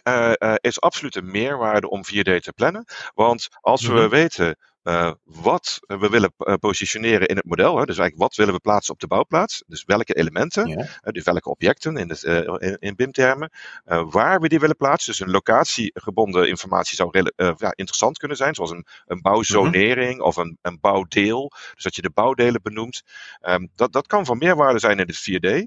is 0.61 0.81
absoluut 0.81 1.17
een 1.17 1.31
meerwaarde 1.31 1.88
om 1.88 2.03
4D 2.06 2.23
te 2.38 2.53
plannen. 2.55 2.85
Want 3.14 3.49
als 3.61 3.87
we 3.87 3.93
mm 3.93 3.99
-hmm. 3.99 4.09
weten 4.09 4.56
uh, 4.82 5.12
wat 5.25 5.81
we 5.81 6.08
willen 6.08 6.32
uh, 6.38 6.55
positioneren 6.55 7.29
in 7.29 7.37
het 7.37 7.44
model. 7.44 7.79
Hè? 7.79 7.84
Dus 7.84 7.99
eigenlijk 7.99 8.29
wat 8.29 8.37
willen 8.37 8.55
we 8.55 8.61
plaatsen 8.61 8.94
op 8.94 9.00
de 9.00 9.06
bouwplaats. 9.06 9.62
Dus 9.67 9.84
welke 9.84 10.14
elementen, 10.14 10.69
ja. 10.69 10.79
uh, 10.79 10.87
dus 11.02 11.25
welke 11.25 11.50
objecten 11.50 11.96
in, 11.96 12.08
het, 12.08 12.23
in, 12.23 12.76
in 12.79 12.96
BIM-termen. 12.96 13.50
waar 13.84 14.40
we 14.40 14.49
die 14.49 14.61
willen 14.61 14.76
plaatsen. 14.76 15.11
Dus 15.11 15.20
een 15.20 15.31
locatiegebonden 15.31 16.49
informatie 16.49 16.96
zou 16.96 17.31
ja, 17.37 17.73
interessant 17.75 18.19
kunnen 18.19 18.37
zijn. 18.37 18.55
Zoals 18.55 18.70
een, 18.70 18.87
een 19.06 19.20
bouwzonering 19.20 20.17
-hmm. 20.17 20.26
of 20.26 20.37
een, 20.37 20.58
een 20.62 20.79
bouwdeel. 20.81 21.52
Dus 21.75 21.82
dat 21.82 21.94
je 21.94 22.02
de 22.02 22.11
bouwdelen 22.11 22.62
benoemt. 22.62 23.02
Um, 23.43 23.70
dat, 23.75 23.93
dat 23.93 24.06
kan 24.06 24.25
van 24.25 24.38
meerwaarde 24.38 24.78
zijn 24.78 24.99
in 24.99 25.06
het 25.06 25.31
4D. 25.31 25.64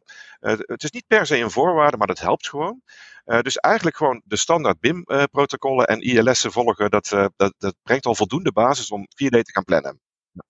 het 0.66 0.84
is 0.84 0.92
niet 0.92 1.08
per 1.08 1.26
se 1.26 1.38
een 1.38 1.52
voorwaarde, 1.52 1.98
maar 1.98 2.08
dat 2.08 2.20
helpt 2.20 2.50
gewoon. 2.50 2.82
Uh, 3.26 3.40
dus 3.40 3.56
eigenlijk 3.56 3.98
gewoon 3.98 4.22
de 4.26 4.38
standaard 4.38 4.80
BIM-protocollen 4.80 5.88
en 5.88 6.02
ILS'en 6.02 6.52
volgen, 6.52 6.90
dat, 6.90 7.12
uh, 7.12 7.26
dat, 7.36 7.54
dat 7.58 7.76
brengt 7.84 8.06
al 8.06 8.16
voldoende 8.16 8.52
basis 8.52 8.92
om 8.92 9.02
4D 9.02 9.30
te 9.30 9.52
gaan 9.52 9.64
plannen. 9.64 10.00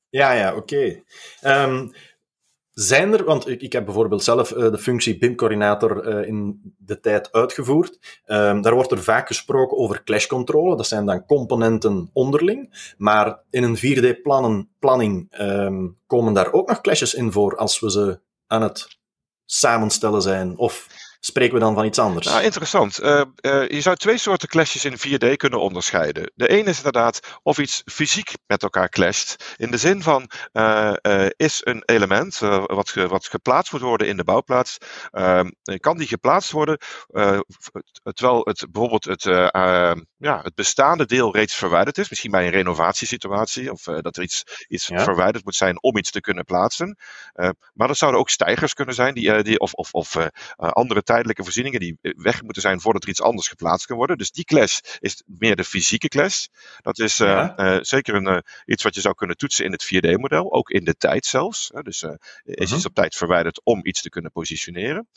Ja, 0.09 0.31
ja, 0.31 0.55
oké. 0.55 1.01
Um, 1.43 1.91
zijn 2.71 3.13
er, 3.13 3.23
want 3.23 3.47
ik, 3.47 3.61
ik 3.61 3.73
heb 3.73 3.85
bijvoorbeeld 3.85 4.23
zelf 4.23 4.47
de 4.49 4.77
functie 4.77 5.17
BIM-coördinator 5.17 6.25
in 6.25 6.61
de 6.77 6.99
tijd 6.99 7.31
uitgevoerd. 7.31 8.21
Um, 8.25 8.61
daar 8.61 8.73
wordt 8.73 8.91
er 8.91 9.03
vaak 9.03 9.27
gesproken 9.27 9.77
over 9.77 10.03
clashcontrole. 10.03 10.75
Dat 10.75 10.87
zijn 10.87 11.05
dan 11.05 11.25
componenten 11.25 12.09
onderling. 12.13 12.93
Maar 12.97 13.39
in 13.49 13.63
een 13.63 13.77
4D-planning 13.77 15.39
um, 15.39 15.97
komen 16.07 16.33
daar 16.33 16.53
ook 16.53 16.67
nog 16.67 16.81
clashes 16.81 17.13
in 17.13 17.31
voor 17.31 17.57
als 17.57 17.79
we 17.79 17.91
ze 17.91 18.19
aan 18.47 18.61
het 18.61 18.97
samenstellen 19.45 20.21
zijn? 20.21 20.57
Of 20.57 20.87
spreken 21.25 21.53
we 21.53 21.59
dan 21.59 21.73
van 21.73 21.85
iets 21.85 21.99
anders? 21.99 22.27
Nou, 22.27 22.43
interessant. 22.43 23.03
Uh, 23.03 23.21
uh, 23.41 23.67
je 23.67 23.81
zou 23.81 23.95
twee 23.95 24.17
soorten 24.17 24.47
clashes 24.47 24.85
in 24.85 24.97
4D 24.97 25.35
kunnen 25.35 25.59
onderscheiden. 25.59 26.31
De 26.35 26.47
ene 26.47 26.69
is 26.69 26.77
inderdaad 26.77 27.19
of 27.43 27.57
iets 27.57 27.81
fysiek 27.85 28.31
met 28.47 28.63
elkaar 28.63 28.89
clasht. 28.89 29.55
In 29.57 29.71
de 29.71 29.77
zin 29.77 30.01
van, 30.01 30.29
uh, 30.53 30.93
is 31.35 31.61
een 31.63 31.83
element 31.85 32.39
wat, 32.65 32.89
ge, 32.89 33.07
wat 33.07 33.27
geplaatst 33.27 33.71
moet 33.71 33.81
worden 33.81 34.07
in 34.07 34.17
de 34.17 34.23
bouwplaats, 34.23 34.77
ehm, 35.11 35.49
kan 35.79 35.97
die 35.97 36.07
geplaatst 36.07 36.51
worden 36.51 36.77
terwijl 38.03 38.41
het 38.43 38.67
bijvoorbeeld 38.71 39.05
het, 39.05 39.25
ehm, 39.25 40.01
ja, 40.17 40.39
het 40.41 40.55
bestaande 40.55 41.05
deel 41.05 41.33
reeds 41.33 41.55
verwijderd 41.55 41.97
is. 41.97 42.09
Misschien 42.09 42.31
bij 42.31 42.45
een 42.45 42.51
renovatiesituatie 42.51 43.71
of 43.71 43.81
dat 43.83 44.17
er 44.17 44.23
iets, 44.23 44.43
iets 44.67 44.87
ja. 44.87 45.03
verwijderd 45.03 45.43
moet 45.43 45.55
zijn 45.55 45.83
om 45.83 45.97
iets 45.97 46.11
te 46.11 46.21
kunnen 46.21 46.45
plaatsen. 46.45 46.97
maar 47.73 47.87
dat 47.87 47.97
zouden 47.97 48.19
ook 48.19 48.29
stijgers 48.29 48.73
kunnen 48.73 48.95
zijn 48.95 49.13
die, 49.13 49.43
die, 49.43 49.59
of, 49.59 49.73
of, 49.73 49.93
of 49.93 50.17
andere 50.55 51.03
tijdelijke 51.15 51.43
voorzieningen 51.43 51.79
die 51.79 51.97
weg 52.01 52.41
moeten 52.43 52.61
zijn 52.61 52.81
voordat 52.81 53.03
er 53.03 53.09
iets 53.09 53.21
anders 53.21 53.47
geplaatst 53.47 53.85
kan 53.85 53.97
worden. 53.97 54.17
Dus 54.17 54.31
die 54.31 54.43
clash 54.43 54.79
is 54.99 55.23
meer 55.25 55.55
de 55.55 55.63
fysieke 55.63 56.07
clash. 56.07 56.45
Dat 56.81 56.99
is 56.99 57.19
uh, 57.19 57.27
ja. 57.27 57.75
uh, 57.75 57.77
zeker 57.81 58.15
een, 58.15 58.27
uh, 58.27 58.37
iets 58.65 58.83
wat 58.83 58.95
je 58.95 59.01
zou 59.01 59.15
kunnen 59.15 59.37
toetsen 59.37 59.65
in 59.65 59.71
het 59.71 59.85
4D-model, 59.85 60.53
ook 60.53 60.69
in 60.69 60.83
de 60.83 60.95
tijd 60.95 61.25
zelfs. 61.25 61.71
dus 61.81 62.03
is 62.43 62.69
-huh. 62.69 62.77
iets 62.77 62.85
op 62.85 62.93
tijd 62.93 63.15
verwijderd 63.15 63.61
om 63.63 63.85
iets 63.85 64.01
te 64.01 64.09
kunnen 64.09 64.31
positioneren. 64.31 65.07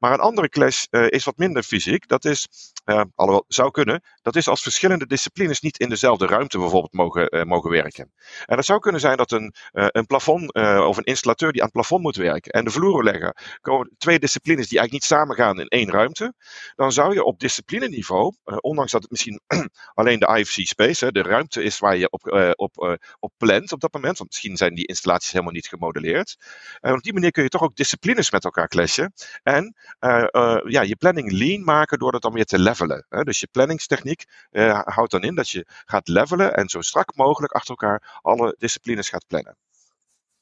Maar 0.00 0.12
een 0.12 0.20
andere 0.20 0.48
clash 0.48 0.84
uh, 0.90 1.06
is 1.08 1.24
wat 1.24 1.36
minder 1.36 1.62
fysiek. 1.62 2.08
Dat 2.08 2.24
is, 2.24 2.48
uh, 2.84 3.02
alhoewel 3.14 3.44
zou 3.48 3.70
kunnen, 3.70 4.02
dat 4.22 4.36
is 4.36 4.48
als 4.48 4.62
verschillende 4.62 5.06
disciplines 5.06 5.60
niet 5.60 5.78
in 5.78 5.88
dezelfde 5.88 6.26
ruimte 6.26 6.58
bijvoorbeeld 6.58 6.92
mogen, 6.92 7.36
uh, 7.36 7.42
mogen 7.42 7.70
werken. 7.70 8.12
En 8.46 8.56
dat 8.56 8.64
zou 8.64 8.78
kunnen 8.78 9.00
zijn 9.00 9.16
dat 9.16 9.30
een, 9.30 9.54
een 9.72 10.06
plafond 10.06 10.54
of 10.54 10.96
een 10.96 11.04
installateur 11.04 11.52
die 11.52 11.60
aan 11.60 11.66
het 11.66 11.76
plafond 11.76 12.02
moet 12.02 12.16
werken 12.16 12.52
en 12.52 12.64
de 12.64 12.70
vloerenlegger 12.70 13.58
komen 13.60 13.90
twee 13.98 14.18
disciplines 14.18 14.68
die 14.68 14.78
eigenlijk 14.78 14.92
niet 14.92 15.18
samengaan 15.18 15.60
in 15.60 15.66
één 15.68 15.90
ruimte. 15.90 16.34
Dan 16.74 16.92
zou 16.92 17.14
je 17.14 17.24
op 17.24 17.38
disciplineniveau, 17.38 18.34
ondanks 18.60 18.92
dat 18.92 19.02
het 19.02 19.10
misschien 19.10 19.40
alleen 19.94 20.18
de 20.18 20.36
IFC 20.38 20.66
space, 20.66 21.04
hè, 21.04 21.10
de 21.10 21.22
ruimte 21.22 21.62
is 21.62 21.78
waar 21.78 21.96
je 21.96 22.10
op, 22.10 22.54
op, 22.56 22.98
op 23.18 23.32
plant 23.36 23.72
op 23.72 23.80
dat 23.80 23.92
moment, 23.92 24.18
want 24.18 24.30
misschien 24.30 24.56
zijn 24.56 24.74
die 24.74 24.86
installaties 24.86 25.32
helemaal 25.32 25.52
niet 25.52 25.68
gemodelleerd. 25.68 26.36
Op 26.80 27.02
die 27.02 27.12
manier 27.12 27.30
kun 27.30 27.42
je 27.42 27.48
toch 27.48 27.62
ook 27.62 27.76
disciplines 27.76 28.30
met 28.30 28.44
elkaar 28.44 28.68
clashen. 28.68 29.12
En 29.42 29.74
uh, 30.00 30.24
uh, 30.30 30.60
ja, 30.64 30.82
je 30.82 30.96
planning 30.96 31.32
lean 31.32 31.64
maken 31.64 31.98
door 31.98 32.12
dat 32.12 32.22
dan 32.22 32.32
weer 32.32 32.44
te 32.44 32.58
levelen. 32.58 33.06
Hè? 33.08 33.22
Dus 33.22 33.40
je 33.40 33.48
planningstechniek 33.50 34.24
uh, 34.50 34.80
houdt 34.84 35.10
dan 35.10 35.22
in 35.22 35.34
dat 35.34 35.50
je 35.50 35.66
gaat 35.84 36.08
levelen 36.08 36.54
en 36.54 36.68
zo 36.68 36.80
strak 36.80 37.16
mogelijk 37.16 37.52
achter 37.52 37.70
elkaar 37.70 38.20
alle 38.22 38.54
disciplines 38.58 39.08
gaat 39.08 39.26
plannen. 39.26 39.56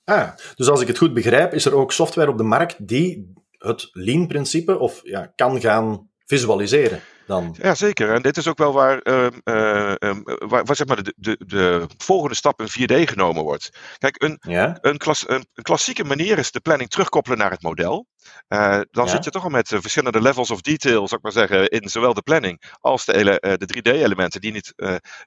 Ah, 0.05 0.31
dus 0.55 0.69
als 0.69 0.81
ik 0.81 0.87
het 0.87 0.99
goed 0.99 1.14
begrijp, 1.14 1.55
is 1.55 1.64
er 1.64 1.75
ook 1.75 1.93
software 1.93 2.31
op 2.31 2.37
de 2.37 2.43
markt 2.43 2.88
die 2.88 3.33
het 3.50 3.88
lean-principe 3.93 4.78
of 4.78 5.00
ja, 5.02 5.33
kan 5.37 5.61
gaan 5.61 6.11
visualiseren. 6.25 7.00
Dan. 7.28 7.56
Ja, 7.62 7.75
zeker. 7.75 8.14
En 8.14 8.23
dit 8.23 8.37
is 8.37 8.49
ook 8.49 8.58
wel 8.58 8.73
waar, 8.73 8.99
ehm, 8.99 9.38
eh, 9.44 10.02
ehm, 10.02 10.20
waar, 10.25 10.64
waar 10.64 10.76
zeg 10.76 10.87
maar 10.87 11.02
de, 11.02 11.14
de, 11.16 11.37
de, 11.47 11.87
volgende 11.97 12.35
stap 12.35 12.61
in 12.61 12.68
4D 12.68 13.08
genomen 13.08 13.42
wordt. 13.42 13.70
Kijk, 13.99 14.23
een, 14.23 14.37
ja? 14.40 14.78
een, 14.80 14.97
klas, 14.97 15.28
een, 15.28 15.47
een, 15.54 15.62
klassieke 15.62 16.04
manier 16.04 16.38
is 16.38 16.50
de 16.50 16.61
planning 16.61 16.90
terugkoppelen 16.90 17.38
naar 17.38 17.50
het 17.50 17.62
model. 17.62 18.06
Uh, 18.49 18.80
dan 18.90 19.04
ja? 19.04 19.11
zit 19.11 19.25
je 19.25 19.30
toch 19.30 19.44
al 19.44 19.50
met 19.50 19.70
uh, 19.70 19.80
verschillende 19.80 20.20
levels 20.20 20.50
of 20.50 20.61
detail, 20.61 21.08
zou 21.08 21.16
ik 21.16 21.23
maar 21.23 21.49
zeggen, 21.49 21.68
in 21.68 21.88
zowel 21.88 22.14
de 22.14 22.23
planning 22.23 22.62
als 22.80 23.04
de, 23.04 23.14
ele, 23.14 23.38
de 23.40 23.76
3D-elementen 23.76 24.40
die 24.40 24.52
niet 24.52 24.73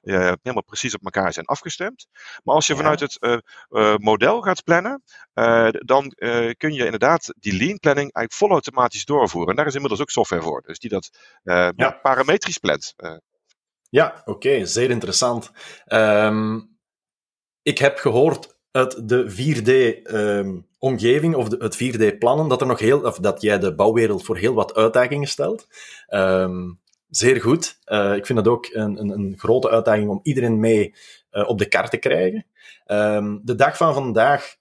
helemaal 0.00 0.64
precies 0.66 0.94
op 0.94 1.04
elkaar 1.04 1.32
zijn 1.32 1.46
afgestemd. 1.46 2.06
Maar 2.44 2.54
als 2.54 2.66
je 2.66 2.72
ja. 2.72 2.78
vanuit 2.78 3.00
het 3.00 3.42
model 4.00 4.40
gaat 4.40 4.64
plannen, 4.64 5.02
dan 5.72 6.12
kun 6.56 6.72
je 6.72 6.84
inderdaad 6.84 7.34
die 7.38 7.56
lean 7.56 7.78
planning 7.78 8.12
eigenlijk 8.12 8.32
vol 8.32 8.50
automatisch 8.50 9.04
doorvoeren. 9.04 9.50
En 9.50 9.56
daar 9.56 9.66
is 9.66 9.74
inmiddels 9.74 10.00
ook 10.00 10.10
software 10.10 10.42
voor, 10.42 10.62
dus 10.66 10.78
die 10.78 10.90
dat 10.90 11.10
ja. 11.76 11.91
Parametrisch 11.92 12.58
plant. 12.58 12.94
Ja, 13.92 14.22
oké, 14.24 14.66
zeer 14.66 14.90
interessant. 14.90 15.50
Um, 15.86 16.76
ik 17.62 17.78
heb 17.78 17.98
gehoord 17.98 18.56
uit 18.70 19.08
de 19.08 19.30
4D-omgeving, 19.30 21.34
um, 21.34 21.40
of 21.40 21.48
de, 21.48 21.56
het 21.58 21.74
4D-plannen, 21.74 22.48
dat, 22.48 22.60
er 22.60 22.66
nog 22.66 22.78
heel, 22.78 23.20
dat 23.20 23.42
jij 23.42 23.58
de 23.58 23.74
bouwwereld 23.74 24.24
voor 24.24 24.36
heel 24.36 24.54
wat 24.54 24.74
uitdagingen 24.74 25.28
stelt. 25.28 25.66
Um, 26.08 26.80
zeer 27.08 27.40
goed. 27.40 27.78
Uh, 27.86 28.16
ik 28.16 28.26
vind 28.26 28.38
het 28.38 28.48
ook 28.48 28.68
een, 28.72 29.00
een, 29.00 29.08
een, 29.08 29.34
grote 29.38 29.70
uitdaging 29.70 30.10
om 30.10 30.20
iedereen 30.22 30.60
mee 30.60 30.94
uh, 31.32 31.48
op 31.48 31.58
de 31.58 31.68
kaart 31.68 31.90
te 31.90 31.96
krijgen. 31.96 32.46
de 33.42 33.54
dag 33.56 33.76
van 33.76 33.94
vandaag, 33.94 34.56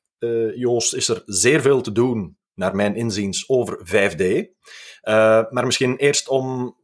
Joost, 0.56 0.94
is 0.94 1.08
er 1.08 1.24
zeer 1.26 1.62
veel 1.62 1.82
te 1.82 1.92
doen, 1.92 2.38
naar 2.54 2.76
mijn 2.76 2.96
inziens, 2.96 3.50
over 3.50 3.80
5D. 3.86 4.24
maar 5.50 5.66
misschien 5.66 5.98
eerst 5.98 6.28
om 6.28 6.76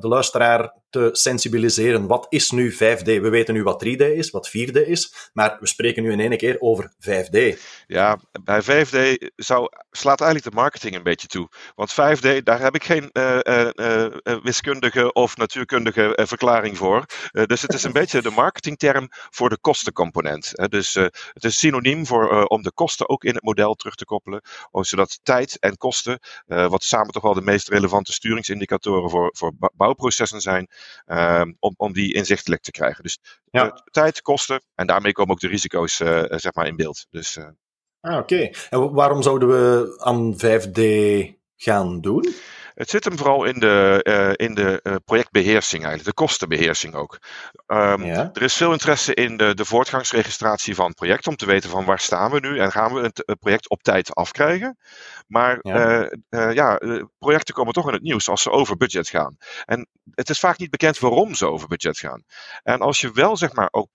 de 0.00 0.08
luisteraar 0.08 0.72
te 0.92 1.08
sensibiliseren. 1.12 2.06
Wat 2.06 2.26
is 2.28 2.50
nu 2.50 2.72
5D? 2.72 3.04
We 3.04 3.28
weten 3.28 3.54
nu 3.54 3.62
wat 3.62 3.84
3D 3.84 3.96
is, 3.96 4.30
wat 4.30 4.48
4D 4.48 4.86
is, 4.86 5.30
maar 5.32 5.56
we 5.60 5.66
spreken 5.66 6.02
nu 6.02 6.12
in 6.12 6.20
één 6.20 6.36
keer 6.36 6.56
over 6.58 6.92
5D. 6.98 7.58
Ja, 7.86 8.18
bij 8.44 8.62
5D 8.62 9.28
zou, 9.36 9.68
slaat 9.90 10.20
eigenlijk 10.20 10.50
de 10.50 10.60
marketing 10.60 10.94
een 10.94 11.02
beetje 11.02 11.26
toe. 11.26 11.48
Want 11.74 11.92
5D, 11.92 12.42
daar 12.42 12.60
heb 12.60 12.74
ik 12.74 12.84
geen 12.84 13.10
uh, 13.12 13.38
uh, 13.42 13.68
uh, 13.74 14.06
wiskundige 14.42 15.12
of 15.12 15.36
natuurkundige 15.36 16.18
verklaring 16.22 16.76
voor. 16.76 17.04
dus 17.46 17.62
het 17.62 17.74
is 17.74 17.82
een 17.82 17.92
beetje 18.02 18.22
de 18.22 18.30
marketingterm 18.30 19.08
voor 19.10 19.48
de 19.48 19.58
kostencomponent. 19.60 20.52
dus 20.70 20.94
het 20.94 21.44
is 21.44 21.58
synoniem 21.58 22.06
voor, 22.06 22.44
om 22.44 22.62
de 22.62 22.72
kosten 22.72 23.08
ook 23.08 23.24
in 23.24 23.34
het 23.34 23.42
model 23.42 23.74
terug 23.74 23.94
te 23.94 24.04
koppelen, 24.04 24.42
zodat 24.70 25.20
tijd 25.22 25.58
en 25.58 25.76
kosten, 25.76 26.18
wat 26.46 26.82
samen 26.82 27.12
toch 27.12 27.22
wel 27.22 27.34
de 27.34 27.42
meest 27.42 27.68
relevante 27.68 28.12
sturingsindicatoren 28.12 29.10
voor, 29.10 29.30
voor 29.36 29.52
bouwprocessen 29.74 30.40
zijn, 30.40 30.68
um, 31.06 31.56
om, 31.58 31.74
om 31.76 31.92
die 31.92 32.14
inzichtelijk 32.14 32.62
te 32.62 32.70
krijgen. 32.70 33.02
Dus 33.02 33.18
ja. 33.50 33.82
tijd, 33.90 34.22
kosten 34.22 34.62
en 34.74 34.86
daarmee 34.86 35.12
komen 35.12 35.32
ook 35.32 35.40
de 35.40 35.48
risico's 35.48 36.00
uh, 36.00 36.24
zeg 36.28 36.54
maar 36.54 36.66
in 36.66 36.76
beeld. 36.76 37.06
Dus, 37.10 37.38
ah, 38.00 38.18
Oké, 38.18 38.50
en 38.70 38.92
waarom 38.92 39.22
zouden 39.22 39.48
we 39.48 39.94
aan 39.98 40.34
5D 40.34 40.80
gaan 41.56 42.00
doen? 42.00 42.34
Het 42.74 42.90
zit 42.90 43.04
hem 43.04 43.16
vooral 43.16 43.44
in 43.44 43.58
de, 43.58 44.00
uh, 44.08 44.46
in 44.48 44.54
de 44.54 44.80
uh, 44.82 44.94
projectbeheersing 45.04 45.84
eigenlijk, 45.84 46.16
de 46.16 46.22
kostenbeheersing 46.24 46.94
ook. 46.94 47.18
Um, 47.66 48.04
ja. 48.04 48.30
Er 48.32 48.42
is 48.42 48.54
veel 48.54 48.72
interesse 48.72 49.14
in 49.14 49.36
de, 49.36 49.54
de 49.54 49.64
voortgangsregistratie 49.64 50.74
van 50.74 50.86
het 50.86 50.94
project 50.94 51.26
om 51.26 51.36
te 51.36 51.46
weten 51.46 51.70
van 51.70 51.84
waar 51.84 52.00
staan 52.00 52.30
we 52.30 52.40
nu 52.40 52.58
en 52.58 52.72
gaan 52.72 52.94
we 52.94 53.00
het, 53.00 53.36
project 53.40 53.68
op 53.68 53.82
tijd 53.82 54.14
afkrijgen. 54.14 54.78
Maar 55.26 55.58
ja. 55.60 56.10
Uh, 56.30 56.52
ja, 56.52 56.80
projecten 57.18 57.54
komen 57.54 57.72
toch 57.72 57.86
in 57.86 57.92
het 57.92 58.02
nieuws 58.02 58.28
als 58.28 58.42
ze 58.42 58.50
over 58.50 58.76
budget 58.76 59.08
gaan. 59.08 59.36
En 59.64 59.88
het 60.14 60.30
is 60.30 60.38
vaak 60.38 60.58
niet 60.58 60.70
bekend 60.70 60.98
waarom 60.98 61.34
ze 61.34 61.46
over 61.46 61.68
budget 61.68 61.98
gaan. 61.98 62.24
En 62.62 62.80
als 62.80 63.00
je 63.00 63.12
wel 63.12 63.36
zeg 63.36 63.52
maar 63.52 63.68
op 63.70 63.88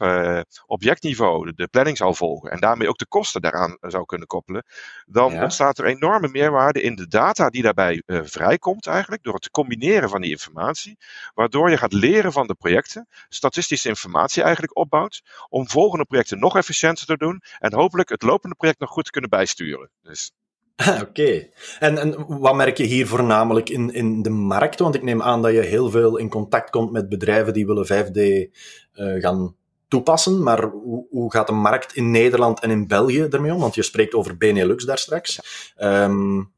objectniveau 0.66 1.46
de, 1.46 1.54
de, 1.54 1.68
planning 1.68 1.98
zou 1.98 2.16
volgen 2.16 2.52
en 2.52 2.60
daarmee 2.60 2.90
ook 2.90 2.98
de 2.98 3.08
kosten 3.08 3.42
daaraan 3.42 3.78
zou 3.82 4.06
kunnen 4.06 4.28
koppelen, 4.28 4.66
dan 5.06 5.34
ja. 5.34 5.44
ontstaat 5.44 5.78
er 5.78 5.86
enorme 5.86 6.28
meerwaarde 6.28 6.82
in 6.82 6.96
de 6.96 7.08
data 7.08 7.50
die 7.50 7.62
daarbij 7.62 8.04
vrijkomt 8.06 8.67
komt 8.68 8.88
eigenlijk 8.88 9.24
door 9.24 9.34
het 9.34 9.42
te 9.42 9.52
combineren 9.52 10.10
van 10.10 10.22
die 10.22 10.30
informatie, 10.30 10.98
waardoor 11.34 11.70
je 11.70 11.78
gaat 11.78 11.94
leren 11.94 12.32
van 12.32 12.48
de 12.48 12.56
projecten, 12.56 13.08
statistische 13.30 13.90
informatie 13.90 14.44
eigenlijk 14.44 14.78
opbouwt, 14.78 15.22
om 15.50 15.70
volgende 15.70 16.06
projecten 16.06 16.40
nog 16.40 16.58
efficiënter 16.58 17.06
te 17.06 17.18
doen 17.18 17.42
en 17.60 17.74
hopelijk 17.74 18.10
het 18.10 18.22
lopende 18.22 18.56
project 18.56 18.80
nog 18.80 18.90
goed 18.90 19.06
te 19.06 19.12
kunnen 19.12 19.30
bijsturen. 19.30 19.90
Dus 20.02 20.32
Oké. 20.92 21.02
Okay. 21.02 21.52
En, 21.80 21.98
en 21.98 22.40
wat 22.40 22.56
merk 22.56 22.78
je 22.78 22.84
hier 22.84 23.08
voornamelijk 23.08 23.70
in, 23.70 23.94
in 23.94 24.22
de 24.22 24.30
markt? 24.30 24.80
Want 24.80 24.96
ik 24.96 25.04
neem 25.04 25.22
aan 25.22 25.42
dat 25.42 25.52
je 25.52 25.62
heel 25.62 25.90
veel 25.90 26.18
in 26.18 26.30
contact 26.30 26.70
komt 26.70 26.92
met 26.92 27.10
bedrijven 27.10 27.54
die 27.54 27.66
willen 27.66 27.88
5D 27.88 28.20
uh, 28.20 29.22
gaan 29.22 29.56
toepassen. 29.88 30.44
Maar 30.44 30.64
hoe, 30.64 31.06
hoe, 31.10 31.32
gaat 31.32 31.48
de 31.48 31.54
markt 31.54 31.96
in 31.96 32.12
Nederland 32.12 32.60
en 32.60 32.70
in 32.70 32.88
België 32.88 33.28
ermee 33.30 33.54
om? 33.54 33.60
Want 33.60 33.76
je 33.76 33.84
spreekt 33.84 34.14
over 34.14 34.38
Benelux 34.38 34.86
daar 34.86 34.98
straks. 34.98 35.40
Um, 35.78 36.56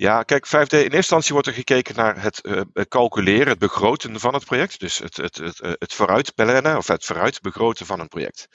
ja, 0.00 0.22
kijk, 0.22 0.46
5D, 0.46 0.50
in 0.50 0.78
eerste 0.78 0.96
instantie 0.96 1.32
wordt 1.32 1.48
er 1.48 1.54
gekeken 1.54 1.96
naar 1.96 2.22
het 2.22 2.40
uh, 2.42 2.60
calculeren, 2.88 3.48
het 3.48 3.58
begroten 3.58 4.20
van 4.20 4.34
het 4.34 4.44
project. 4.44 4.80
Dus 4.80 4.98
het, 4.98 5.16
het, 5.16 5.36
het, 5.36 5.58
het 5.78 5.94
vooruit 5.94 6.34
plannen 6.34 6.76
of 6.76 6.86
het 6.86 7.04
vooruit 7.04 7.40
begroten 7.40 7.86
van 7.86 8.00
een 8.00 8.08
project. 8.08 8.48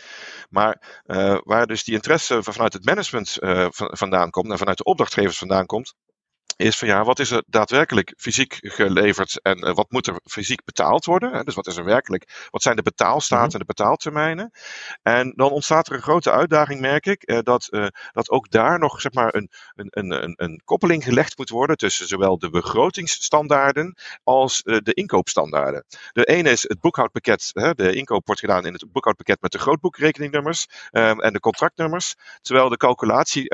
Maar 0.49 1.03
uh, 1.05 1.37
waar 1.43 1.67
dus 1.67 1.83
die 1.83 1.93
interesse 1.93 2.43
vanuit 2.43 2.73
het 2.73 2.85
management 2.85 3.37
vandaan 3.75 4.29
komt 4.29 4.51
en 4.51 4.57
vanuit 4.57 4.77
de 4.77 4.83
opdrachtgevers 4.83 5.37
vandaan 5.37 5.65
komt, 5.65 5.93
is 6.55 6.77
van 6.77 6.87
ja, 6.87 7.03
wat 7.03 7.19
is 7.19 7.31
er 7.31 7.43
daadwerkelijk 7.47 8.13
fysiek 8.17 8.57
geleverd 8.61 9.41
en 9.41 9.67
uh, 9.67 9.73
wat 9.73 9.91
moet 9.91 10.07
er 10.07 10.19
fysiek 10.23 10.63
betaald 10.65 11.05
worden? 11.05 11.33
Hè? 11.33 11.43
Dus 11.43 11.55
wat 11.55 11.67
is 11.67 11.77
er 11.77 11.83
werkelijk, 11.83 12.47
wat 12.49 12.61
zijn 12.61 12.75
de 12.75 12.81
betaalstaten 12.81 13.45
-hmm. 13.45 13.53
en 13.53 13.59
de 13.59 13.65
betaaltermijnen? 13.65 14.51
En 15.01 15.33
dan 15.35 15.51
ontstaat 15.51 15.87
er 15.87 15.95
een 15.95 16.01
grote 16.01 16.31
uitdaging, 16.31 16.79
merk 16.79 17.05
ik, 17.05 17.29
uh, 17.29 17.39
dat, 17.41 17.67
uh, 17.71 17.87
dat 18.11 18.29
ook 18.29 18.49
daar 18.49 18.79
nog 18.79 19.01
zeg 19.01 19.13
maar 19.13 19.35
een, 19.35 19.49
een, 19.75 20.23
een, 20.23 20.33
een 20.35 20.61
koppeling 20.65 21.03
gelegd 21.03 21.37
moet 21.37 21.49
worden 21.49 21.77
tussen 21.77 22.07
zowel 22.07 22.39
de 22.39 22.49
begrotingsstandaarden 22.49 23.97
als 24.23 24.61
de 24.63 24.93
inkoopstandaarden. 24.93 25.85
De 26.11 26.25
ene 26.25 26.49
is 26.49 26.61
het 26.61 26.79
boekhoudpakket, 26.79 27.49
hè? 27.53 27.73
de 27.73 27.95
inkoop 27.95 28.25
wordt 28.25 28.41
gedaan 28.41 28.65
in 28.65 28.73
het 28.73 28.91
boekhoudpakket 28.91 29.41
met 29.41 29.51
de 29.51 29.59
grootboekrekeningnummers 29.59 30.67
um, 30.91 31.21
en 31.21 31.33
de 31.33 31.39
contractnummers, 31.39 32.15
terwijl 32.41 32.69
de 32.69 32.77
calculatie 32.77 33.47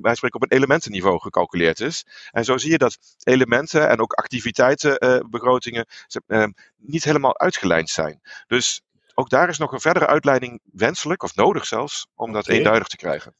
bij 0.00 0.14
spreken 0.14 0.40
op 0.40 0.42
een 0.42 0.56
elementenniveau 0.56 1.20
gecalculeerd 1.20 1.80
is. 1.80 2.04
En 2.30 2.44
zo 2.44 2.56
zie 2.58 2.70
je 2.70 2.78
dat 2.78 2.98
elementen 3.22 3.88
en 3.88 4.00
ook 4.00 4.12
activiteitenbegrotingen 4.12 5.86
uh, 6.26 6.38
uh, 6.38 6.46
niet 6.76 7.04
helemaal 7.04 7.38
uitgelijnd 7.38 7.90
zijn. 7.90 8.20
Dus 8.46 8.82
ook 9.14 9.30
daar 9.30 9.48
is 9.48 9.58
nog 9.58 9.72
een 9.72 9.80
verdere 9.80 10.06
uitleiding 10.06 10.60
wenselijk, 10.72 11.22
of 11.22 11.34
nodig 11.34 11.66
zelfs, 11.66 12.06
om 12.14 12.32
dat 12.32 12.44
okay. 12.44 12.56
eenduidig 12.56 12.88
te 12.88 12.96
krijgen. 12.96 13.34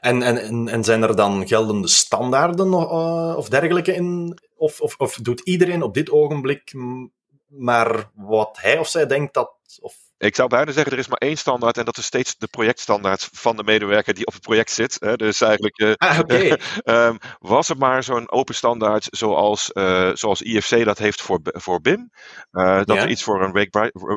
En, 0.00 0.22
en, 0.22 0.68
en 0.68 0.84
zijn 0.84 1.02
er 1.02 1.16
dan 1.16 1.46
geldende 1.48 1.88
standaarden 1.88 2.66
uh, 2.66 3.34
of 3.36 3.48
dergelijke 3.48 3.94
in? 3.94 4.38
Of, 4.56 4.80
of, 4.80 4.94
of 4.96 5.14
doet 5.14 5.40
iedereen 5.40 5.82
op 5.82 5.94
dit 5.94 6.10
ogenblik 6.10 6.72
maar 7.56 8.10
wat 8.14 8.58
hij 8.60 8.78
of 8.78 8.88
zij 8.88 9.06
denkt 9.06 9.34
dat. 9.34 9.52
Of 9.80 9.96
ik 10.24 10.34
zou 10.34 10.48
bijna 10.48 10.72
zeggen, 10.72 10.92
er 10.92 10.98
is 10.98 11.08
maar 11.08 11.18
één 11.18 11.36
standaard 11.36 11.78
en 11.78 11.84
dat 11.84 11.96
is 11.96 12.04
steeds 12.04 12.36
de 12.38 12.46
projectstandaard 12.46 13.28
van 13.32 13.56
de 13.56 13.62
medewerker 13.64 14.14
die 14.14 14.26
op 14.26 14.32
het 14.32 14.42
project 14.42 14.70
zit. 14.70 14.96
Hè. 15.00 15.16
Dus 15.16 15.40
eigenlijk 15.40 15.80
uh, 15.80 15.92
ah, 15.96 16.18
okay. 16.18 16.60
um, 17.08 17.18
was 17.38 17.68
er 17.68 17.76
maar 17.76 18.02
zo'n 18.02 18.30
open 18.30 18.54
standaard 18.54 19.08
zoals, 19.10 19.70
uh, 19.74 20.10
zoals 20.14 20.42
IFC 20.42 20.84
dat 20.84 20.98
heeft 20.98 21.22
voor, 21.22 21.40
voor 21.42 21.80
BIM. 21.80 22.10
Uh, 22.52 22.76
dat 22.76 22.96
ja. 22.96 23.02
er 23.02 23.08
iets 23.08 23.22
voor 23.22 23.42
een 23.42 23.68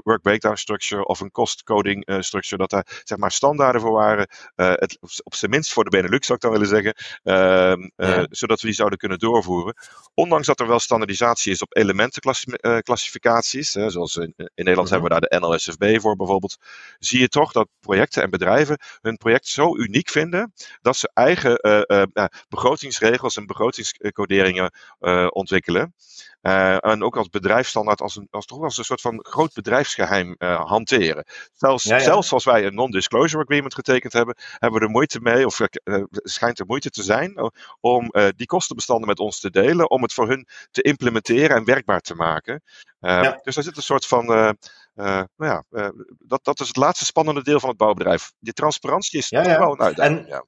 work, 0.04 0.22
breakdown 0.22 0.56
structure 0.56 1.06
of 1.06 1.20
een 1.20 1.32
cost 1.32 1.64
coding 1.64 2.18
structure, 2.20 2.58
dat 2.58 2.70
daar 2.70 3.02
zeg 3.04 3.18
maar 3.18 3.32
standaarden 3.32 3.82
voor 3.82 3.92
waren. 3.92 4.28
het, 4.56 4.98
op 5.24 5.36
zijn 5.36 5.52
minst 5.52 5.74
voor 5.74 5.84
de 5.84 5.90
Benelux 5.90 6.26
zou 6.26 6.38
ik 6.38 6.44
dan 6.44 6.52
willen 6.52 6.68
zeggen. 6.68 6.94
Ehm, 7.24 7.90
ja. 7.96 8.28
Zodat 8.30 8.62
we 8.62 8.68
die 8.68 8.76
zouden 8.76 9.00
kunnen 9.00 9.20
doorvoeren. 9.20 9.76
Ondanks 10.14 10.48
dat 10.48 10.60
er 10.60 10.68
wel 10.68 10.80
standaardisatie 10.80 11.52
is 11.52 11.62
op 11.62 11.76
elementenclassificaties, 11.76 13.72
zoals 13.72 14.16
in, 14.16 14.34
in 14.38 14.46
Nederland 14.56 14.90
-huh. 14.90 15.00
hebben 15.00 15.20
we 15.20 15.28
daar 15.28 15.40
de 15.40 15.48
NLSFB 15.48 15.97
voor 16.00 16.16
bijvoorbeeld, 16.16 16.58
zie 17.00 17.20
je 17.20 17.28
toch 17.28 17.52
dat 17.52 17.68
projecten 17.80 18.24
en 18.24 18.30
bedrijven 18.30 18.78
hun 19.02 19.18
project 19.18 19.48
zo 19.48 19.78
uniek 19.78 20.10
vinden 20.10 20.54
dat 20.82 20.98
ze 20.98 21.10
eigen 21.14 21.60
uh, 21.62 21.82
uh, 22.14 22.26
begrotingsregels 22.50 23.36
en 23.36 23.46
begrotingscoderingen 23.46 24.72
uh, 25.00 25.28
ontwikkelen. 25.30 25.94
En 26.42 27.04
ook 27.04 27.18
als 27.18 27.30
bedrijfsstandaard, 27.30 28.02
als, 28.02 28.16
een, 28.16 28.28
als 28.32 28.46
toch 28.46 28.58
wel 28.58 28.66
als 28.66 28.78
een 28.78 28.84
soort 28.84 29.02
van 29.02 29.26
groot 29.30 29.54
bedrijfsgeheim 29.54 30.36
hanteren. 30.40 31.26
Zelfs, 31.54 31.84
ja, 31.84 31.98
ja. 31.98 32.04
zelfs 32.04 32.32
als 32.32 32.44
wij 32.44 32.66
een 32.66 32.76
non-disclosure 32.76 33.44
agreement 33.44 33.74
getekend 33.74 34.14
hebben, 34.14 34.36
hebben 34.52 34.80
we 34.80 34.86
er 34.86 34.92
moeite 34.92 35.20
mee, 35.22 35.46
of 35.46 35.60
schijnt 36.10 36.60
er 36.60 36.66
moeite 36.66 36.90
te 36.90 37.04
zijn, 37.04 37.52
om 37.80 38.12
die 38.36 38.46
kostenbestanden 38.46 39.08
met 39.08 39.20
ons 39.20 39.40
te 39.40 39.50
delen, 39.50 39.90
om 39.90 40.02
het 40.02 40.14
voor 40.14 40.28
hun 40.28 40.48
te 40.72 40.82
implementeren 40.82 41.58
en 41.58 41.66
werkbaar 41.66 42.02
te 42.02 42.16
maken. 42.16 42.64
Ja. 43.00 43.40
Dus 43.44 43.56
daar 43.56 43.64
zit 43.64 43.78
een 43.78 43.84
soort 43.84 44.06
van, 44.06 44.58
nou 45.04 45.28
ja, 45.38 45.64
dat, 46.20 46.44
dat 46.44 46.60
is 46.60 46.68
het 46.68 46.78
laatste 46.78 47.06
spannende 47.06 47.44
deel 47.44 47.60
van 47.60 47.70
het 47.70 47.78
bouwbedrijf. 47.78 48.32
Die 48.40 48.54
transparantie 48.54 49.20
is 49.20 49.30
toch 49.30 49.46
wel 49.46 49.72
een 49.72 49.82
uitdaging. 49.82 50.28
En... 50.28 50.42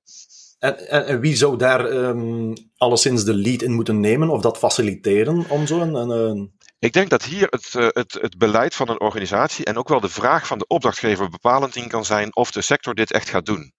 En, 0.60 0.90
en, 0.90 1.06
en, 1.06 1.20
wie 1.20 1.36
zou 1.36 1.58
daar 1.58 1.86
um, 1.86 2.54
alleszins 2.78 3.24
de 3.24 3.34
lead 3.34 3.62
in 3.62 3.72
moeten 3.74 4.00
nemen 4.00 4.30
of 4.30 4.42
dat 4.42 4.58
faciliteren 4.58 5.50
om 5.50 5.68
zo'n... 5.68 5.96
Een, 5.96 6.10
een... 6.10 6.58
Ik 6.80 6.94
denk 6.94 7.10
dat 7.10 7.24
hier 7.24 7.48
het, 7.50 7.74
het, 7.74 8.14
het 8.22 8.38
beleid 8.38 8.76
van 8.76 8.90
een 8.90 9.00
organisatie 9.00 9.66
en 9.66 9.78
ook 9.78 9.88
wel 9.88 10.00
de 10.00 10.10
vraag 10.10 10.48
van 10.48 10.58
de 10.58 10.68
opdrachtgever 10.68 11.30
bepalend 11.30 11.76
in 11.76 11.88
kan 11.88 12.06
zijn 12.06 12.36
of 12.36 12.52
de 12.52 12.62
sector 12.62 12.94
dit 12.94 13.12
echt 13.12 13.30
gaat 13.30 13.46
doen. 13.46 13.74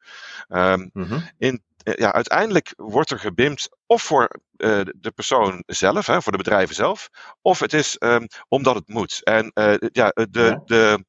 Um, 0.49 0.91
in 1.39 1.63
ja, 1.83 2.13
uiteindelijk 2.13 2.73
wordt 2.77 3.11
er 3.11 3.19
gebimd 3.19 3.69
of 3.87 4.03
voor 4.03 4.41
uh, 4.57 4.81
de 4.97 5.11
persoon 5.11 5.63
zelf, 5.67 6.07
hè, 6.07 6.23
voor 6.23 6.33
de 6.33 6.39
bedrijven 6.39 6.75
zelf, 6.75 7.09
of 7.43 7.61
het 7.61 7.73
is 7.73 7.97
um, 7.99 8.27
omdat 8.49 8.75
het 8.75 8.89
moet. 8.89 9.21
En 9.25 9.51
uh, 9.55 9.75
ja, 9.79 10.09
de, 10.09 10.29
ja. 10.31 10.63
de, 10.65 11.05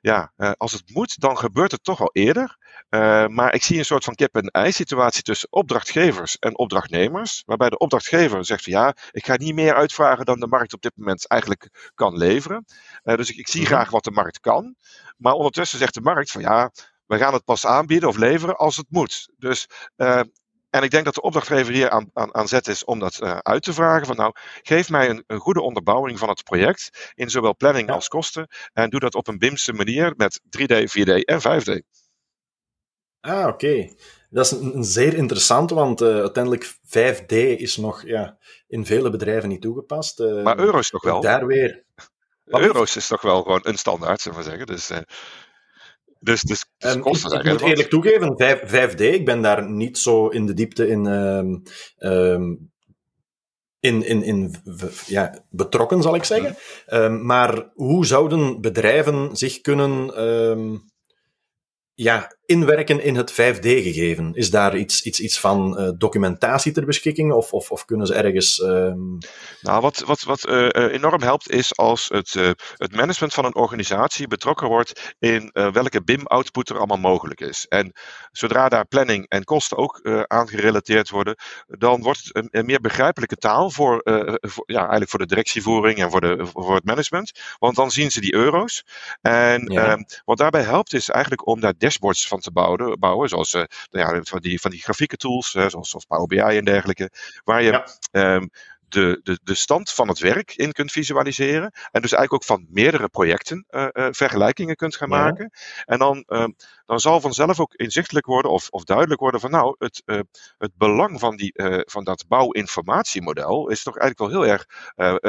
ja 0.00 0.32
uh, 0.36 0.50
als 0.56 0.72
het 0.72 0.90
moet, 0.90 1.20
dan 1.20 1.38
gebeurt 1.38 1.72
het 1.72 1.84
toch 1.84 2.00
al 2.00 2.10
eerder. 2.12 2.56
maar 3.28 3.54
ik 3.54 3.62
zie 3.62 3.78
een 3.78 3.84
soort 3.84 4.04
van 4.04 4.14
kip-en-ei 4.14 4.72
situatie 4.72 5.22
tussen 5.22 5.52
opdrachtgevers 5.52 6.38
en 6.38 6.58
opdrachtnemers. 6.58 7.42
Waarbij 7.46 7.68
de 7.68 7.78
opdrachtgever 7.78 8.44
zegt 8.44 8.64
van 8.64 8.72
ja, 8.72 8.94
ik 9.10 9.26
ga 9.26 9.36
niet 9.36 9.54
meer 9.54 9.74
uitvragen 9.74 10.24
dan 10.24 10.40
de 10.40 10.46
markt 10.46 10.72
op 10.72 10.82
dit 10.82 10.92
moment 10.96 11.26
eigenlijk 11.28 11.90
kan 11.94 12.16
leveren. 12.16 12.64
dus 13.02 13.30
ik, 13.30 13.36
ik 13.36 13.48
zie 13.48 13.66
graag 13.66 13.90
wat 13.90 14.04
de 14.04 14.10
markt 14.10 14.40
kan. 14.40 14.76
Maar 15.16 15.32
ondertussen 15.32 15.78
zegt 15.78 15.94
de 15.94 16.00
markt 16.00 16.30
van 16.30 16.40
ja, 16.40 16.70
we 17.12 17.18
gaan 17.18 17.32
het 17.32 17.44
pas 17.44 17.66
aanbieden 17.66 18.08
of 18.08 18.16
leveren 18.16 18.56
als 18.56 18.76
het 18.76 18.86
moet. 18.88 19.28
Dus, 19.36 19.68
uh, 19.96 20.20
en 20.70 20.82
ik 20.82 20.90
denk 20.90 21.04
dat 21.04 21.14
de 21.14 21.22
opdrachtgever 21.22 21.72
hier 21.72 21.90
aan, 21.90 22.10
aan, 22.12 22.34
aan 22.34 22.48
zet 22.48 22.68
is 22.68 22.84
om 22.84 22.98
dat 22.98 23.20
uh, 23.22 23.38
uit 23.38 23.62
te 23.62 23.72
vragen. 23.72 24.06
Van 24.06 24.16
nou, 24.16 24.32
geef 24.62 24.90
mij 24.90 25.08
een, 25.08 25.24
een, 25.26 25.38
goede 25.38 25.60
onderbouwing 25.60 26.18
van 26.18 26.28
het 26.28 26.44
project 26.44 27.12
in 27.14 27.30
zowel 27.30 27.56
planning 27.56 27.88
ja. 27.88 27.94
als 27.94 28.08
kosten. 28.08 28.48
En 28.72 28.90
doe 28.90 29.00
dat 29.00 29.14
op 29.14 29.28
een 29.28 29.38
BIMse 29.38 29.72
manier 29.72 30.14
met 30.16 30.40
3D, 30.58 30.74
4D 30.98 31.24
en 31.24 31.40
5D. 31.40 31.80
Ah, 33.20 33.38
oké. 33.38 33.48
Okay. 33.48 33.96
Dat 34.30 34.44
is 34.44 34.50
een, 34.50 34.76
een, 34.76 34.84
zeer 34.84 35.14
interessant, 35.14 35.70
want 35.70 36.02
uh, 36.02 36.08
uiteindelijk 36.08 36.76
5D 36.86 37.34
is 37.56 37.76
nog 37.76 38.06
ja, 38.06 38.38
in 38.66 38.86
vele 38.86 39.10
bedrijven 39.10 39.48
niet 39.48 39.62
toegepast. 39.62 40.18
Maar 40.18 40.58
euro's 40.58 40.90
toch 40.90 41.02
wel? 41.02 41.20
Daar 41.20 41.46
weer. 41.46 41.84
Euro's 42.44 42.96
is 42.96 43.06
toch 43.06 43.22
wel 43.22 43.42
gewoon 43.42 43.60
een 43.62 43.78
standaard, 43.78 44.20
zullen 44.20 44.38
we 44.38 44.44
zeggen. 44.44 44.66
Dus, 44.66 44.90
dus, 46.22 46.42
dus, 46.42 46.64
dus 46.78 46.94
um, 46.94 47.06
ik, 47.06 47.44
ik 47.44 47.44
moet 47.44 47.60
eerlijk 47.60 47.88
toegeven, 47.88 48.34
5, 48.36 48.94
d 48.94 49.00
ik 49.00 49.24
ben 49.24 49.42
daar 49.42 49.70
niet 49.70 49.98
zo 49.98 50.28
in 50.28 50.46
de 50.46 50.54
diepte 50.54 50.88
in, 50.88 51.06
um, 51.06 51.62
um, 51.98 52.72
in, 53.80 54.06
in, 54.06 54.22
in 54.22 54.54
ja, 55.06 55.44
betrokken, 55.50 56.02
zal 56.02 56.14
ik 56.14 56.24
zeggen. 56.24 56.56
Um, 56.86 57.26
maar 57.26 57.70
hoe 57.74 58.06
zouden 58.06 58.60
bedrijven 58.60 59.36
zich 59.36 59.60
kunnen 59.60 60.10
ja, 62.02 62.36
inwerken 62.46 63.02
in 63.02 63.16
het 63.16 63.32
5D-gegeven? 63.32 64.34
Is 64.34 64.50
daar 64.50 64.76
iets, 64.76 65.02
iets, 65.02 65.20
iets 65.20 65.40
van 65.40 65.80
uh, 65.80 65.88
documentatie 65.96 66.72
ter 66.72 66.84
beschikking 66.84 67.32
of, 67.32 67.52
of, 67.52 67.70
of 67.70 67.84
kunnen 67.84 68.06
ze 68.06 68.14
ergens. 68.14 68.62
Um... 68.62 69.18
Nou, 69.60 69.80
wat, 69.80 70.02
wat, 70.06 70.22
wat 70.22 70.48
uh, 70.48 70.68
enorm 70.74 71.22
helpt 71.22 71.50
is 71.50 71.76
als 71.76 72.08
het, 72.08 72.34
uh, 72.34 72.50
het 72.76 72.96
management 72.96 73.34
van 73.34 73.44
een 73.44 73.54
organisatie 73.54 74.28
betrokken 74.28 74.68
wordt 74.68 75.14
in 75.18 75.50
welke 75.52 76.02
BIM-output 76.02 76.68
er 76.68 76.76
allemaal 76.76 76.98
mogelijk 76.98 77.40
is. 77.40 77.66
En 77.68 77.92
zodra 78.32 78.68
daar 78.68 78.86
planning 78.86 79.28
en 79.28 79.44
kosten 79.44 79.76
ook 79.76 80.00
aan 80.26 80.48
gerelateerd 80.48 81.10
worden, 81.10 81.36
dan 81.66 82.02
wordt 82.02 82.24
het 82.24 82.36
een, 82.36 82.48
een 82.50 82.66
meer 82.66 82.80
begrijpelijke 82.80 83.36
taal 83.36 83.70
voor, 83.70 84.00
voor, 84.40 84.64
ja, 84.66 84.78
eigenlijk 84.78 85.10
voor 85.10 85.18
de 85.18 85.26
directievoering 85.26 85.98
en 85.98 86.10
voor, 86.10 86.20
de, 86.20 86.46
voor 86.52 86.74
het 86.74 86.84
management. 86.84 87.32
Want 87.58 87.76
dan 87.76 87.90
zien 87.90 88.10
ze 88.10 88.20
die 88.20 88.34
euro's. 88.34 88.84
En 89.20 89.72
ja. 89.72 89.86
Ehm, 89.86 90.02
wat 90.24 90.38
daarbij 90.38 90.62
helpt 90.62 90.94
is 90.94 91.08
eigenlijk 91.08 91.46
om 91.46 91.60
daar 91.60 91.74
dashboards 91.92 92.28
van 92.28 92.40
te 92.40 92.50
bouwen, 92.50 92.98
bouwen 92.98 93.28
zoals 93.28 93.52
uh, 93.52 93.62
ja, 93.90 94.22
van, 94.22 94.40
die, 94.40 94.60
van 94.60 94.70
die 94.70 94.82
grafieke 94.82 95.16
tools, 95.16 95.50
zoals, 95.50 95.90
zoals 95.90 96.04
Power 96.04 96.26
BI 96.26 96.38
en 96.38 96.64
dergelijke, 96.64 97.10
waar 97.44 97.62
je 97.62 97.70
ja. 98.12 98.34
um, 98.34 98.50
de, 98.92 99.20
de, 99.22 99.38
de 99.42 99.54
stand 99.54 99.90
van 99.90 100.08
het 100.08 100.18
werk 100.18 100.56
in 100.56 100.72
kunt 100.72 100.92
visualiseren. 100.92 101.72
En 101.90 102.02
dus 102.02 102.12
eigenlijk 102.12 102.32
ook 102.32 102.44
van 102.44 102.66
meerdere 102.70 103.08
projecten 103.08 103.66
uh, 103.70 103.86
uh, 103.92 104.06
vergelijkingen 104.10 104.76
kunt 104.76 104.96
gaan 104.96 105.10
ja. 105.10 105.16
maken. 105.16 105.50
En 105.84 105.98
dan, 105.98 106.24
uh, 106.26 106.46
dan 106.86 107.00
zal 107.00 107.20
vanzelf 107.20 107.60
ook 107.60 107.74
inzichtelijk 107.74 108.26
worden 108.26 108.50
of, 108.50 108.68
of 108.68 108.84
duidelijk 108.84 109.20
worden 109.20 109.40
van 109.40 109.50
nou, 109.50 109.74
het, 109.78 110.02
het 110.58 110.76
belang 110.76 111.20
van, 111.20 111.36
die, 111.36 111.52
van 111.84 112.04
dat 112.04 112.24
bouwinformatiemodel 112.28 113.68
is 113.68 113.82
toch 113.82 113.98
eigenlijk 113.98 114.32
wel 114.32 114.42
heel 114.42 114.52
erg 114.52 114.66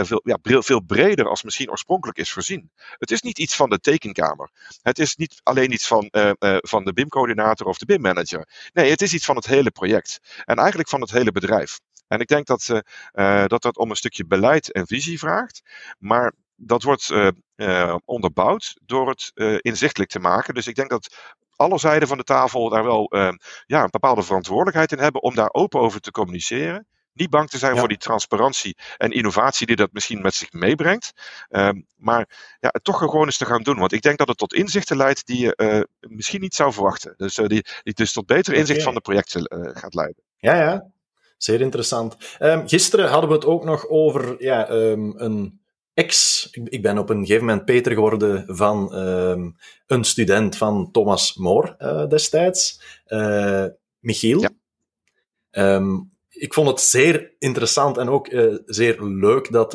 veel, 0.06 0.22
ja, 0.24 0.62
veel 0.62 0.82
breder 0.82 1.28
als 1.28 1.44
misschien 1.44 1.70
oorspronkelijk 1.70 2.18
is 2.18 2.32
voorzien. 2.32 2.72
Het 2.98 3.12
is 3.12 3.22
niet 3.22 3.40
iets 3.40 3.56
van 3.56 3.70
de 3.70 3.80
tekenkamer. 3.80 4.50
Het 4.82 5.00
is 5.00 5.16
niet 5.16 5.42
alleen 5.44 5.72
iets 5.72 5.88
van, 5.88 6.08
van 6.48 6.84
de 6.84 6.94
BIM-coördinator 6.94 7.68
of 7.68 7.78
de 7.78 7.86
BIM-manager. 7.86 8.48
Nee, 8.74 8.90
het 8.90 9.02
is 9.02 9.14
iets 9.14 9.26
van 9.26 9.36
het 9.36 9.46
hele 9.46 9.72
project. 9.72 10.20
En 10.46 10.58
eigenlijk 10.58 10.90
van 10.90 11.02
het 11.02 11.12
hele 11.12 11.32
bedrijf. 11.32 11.80
En 12.14 12.20
ik 12.20 12.28
denk 12.28 12.46
dat, 12.46 12.84
uh, 13.14 13.46
dat 13.46 13.62
dat 13.62 13.78
om 13.78 13.90
een 13.90 13.96
stukje 13.96 14.26
beleid 14.26 14.72
en 14.72 14.88
visie 14.88 15.20
vraagt. 15.20 15.62
Maar 16.00 16.34
dat 16.56 16.84
wordt 16.84 17.10
uh, 17.10 17.28
uh, 17.56 17.96
onderbouwd 18.06 18.78
door 18.82 19.10
het 19.10 19.32
inzichtelijk 19.62 20.10
te 20.10 20.20
maken. 20.20 20.54
Dus 20.54 20.68
ik 20.68 20.76
denk 20.76 20.90
dat 20.90 21.16
alle 21.56 21.80
zijden 21.80 22.08
van 22.08 22.18
de 22.18 22.24
tafel 22.24 22.70
daar 22.70 22.84
wel 22.84 23.08
ja, 23.66 23.84
een 23.84 23.90
bepaalde 23.92 24.24
verantwoordelijkheid 24.24 24.92
in 24.92 25.00
hebben 25.00 25.22
om 25.22 25.36
daar 25.36 25.54
open 25.54 25.80
over 25.80 26.00
te 26.00 26.12
communiceren. 26.12 26.88
Niet 27.14 27.30
bang 27.30 27.50
te 27.50 27.58
zijn 27.58 27.74
ja. 27.74 27.80
voor 27.80 27.88
die 27.88 27.98
transparantie 27.98 28.78
en 28.98 29.12
innovatie 29.12 29.68
die 29.68 29.76
dat 29.76 29.90
misschien 29.92 30.22
met 30.22 30.36
zich 30.36 30.52
meebrengt. 30.52 31.12
Um, 31.50 31.86
maar 31.96 32.30
ja, 32.60 32.70
het 32.72 32.84
toch 32.84 32.98
gewoon 32.98 33.26
eens 33.26 33.38
te 33.38 33.46
gaan 33.46 33.64
doen. 33.64 33.80
Want 33.80 33.92
ik 33.92 34.02
denk 34.02 34.18
dat 34.18 34.28
het 34.28 34.38
tot 34.38 34.54
inzichten 34.54 34.98
leidt 34.98 35.26
die 35.26 35.40
je 35.40 35.88
misschien 36.00 36.42
niet 36.42 36.56
zou 36.56 36.74
verwachten. 36.74 37.14
Dus, 37.18 37.36
die, 37.36 37.66
die 37.84 37.94
dus 37.94 38.12
tot 38.12 38.26
beter 38.26 38.54
inzicht 38.54 38.72
okay. 38.80 38.84
van 38.84 38.94
de 38.94 39.02
projecten 39.02 39.74
gaat 39.78 39.94
leiden. 39.94 40.24
Ja, 40.38 40.56
ja. 40.56 40.92
Zeer 41.38 41.62
interessant. 41.62 42.18
Um, 42.40 42.68
gisteren 42.68 43.10
hadden 43.10 43.30
we 43.30 43.36
het 43.36 43.46
ook 43.46 43.64
nog 43.64 43.88
over 43.88 44.36
ja, 44.44 44.70
um, 44.70 45.14
een 45.18 45.62
ex. 45.94 46.48
Ik 46.52 46.82
ben 46.82 46.98
op 46.98 47.10
een 47.10 47.26
gegeven 47.26 47.46
moment 47.46 47.66
Peter 47.66 47.94
geworden 47.94 48.56
van 48.56 48.96
um, 48.98 49.56
een 49.88 50.04
student 50.04 50.58
van 50.58 50.92
Thomas 50.92 51.36
More 51.36 51.76
uh, 51.80 52.08
destijds, 52.08 52.82
uh, 53.08 53.66
Michiel. 54.00 54.46
Ja. 55.52 55.82
ik 56.30 56.54
vond 56.54 56.68
het 56.68 56.82
zeer 56.82 57.34
interessant 57.40 57.98
en 57.98 58.10
ook 58.10 58.28
uh, 58.28 58.58
zeer 58.66 59.04
leuk 59.04 59.52
dat, 59.52 59.72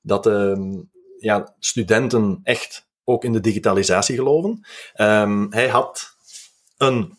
dat 0.00 0.24
ja, 1.18 1.54
studenten 1.58 2.40
echt 2.42 2.88
ook 3.04 3.24
in 3.24 3.32
de 3.32 3.40
digitalisatie 3.40 4.16
geloven. 4.16 4.66
hij 5.50 5.68
had 5.68 6.16
een, 6.76 7.18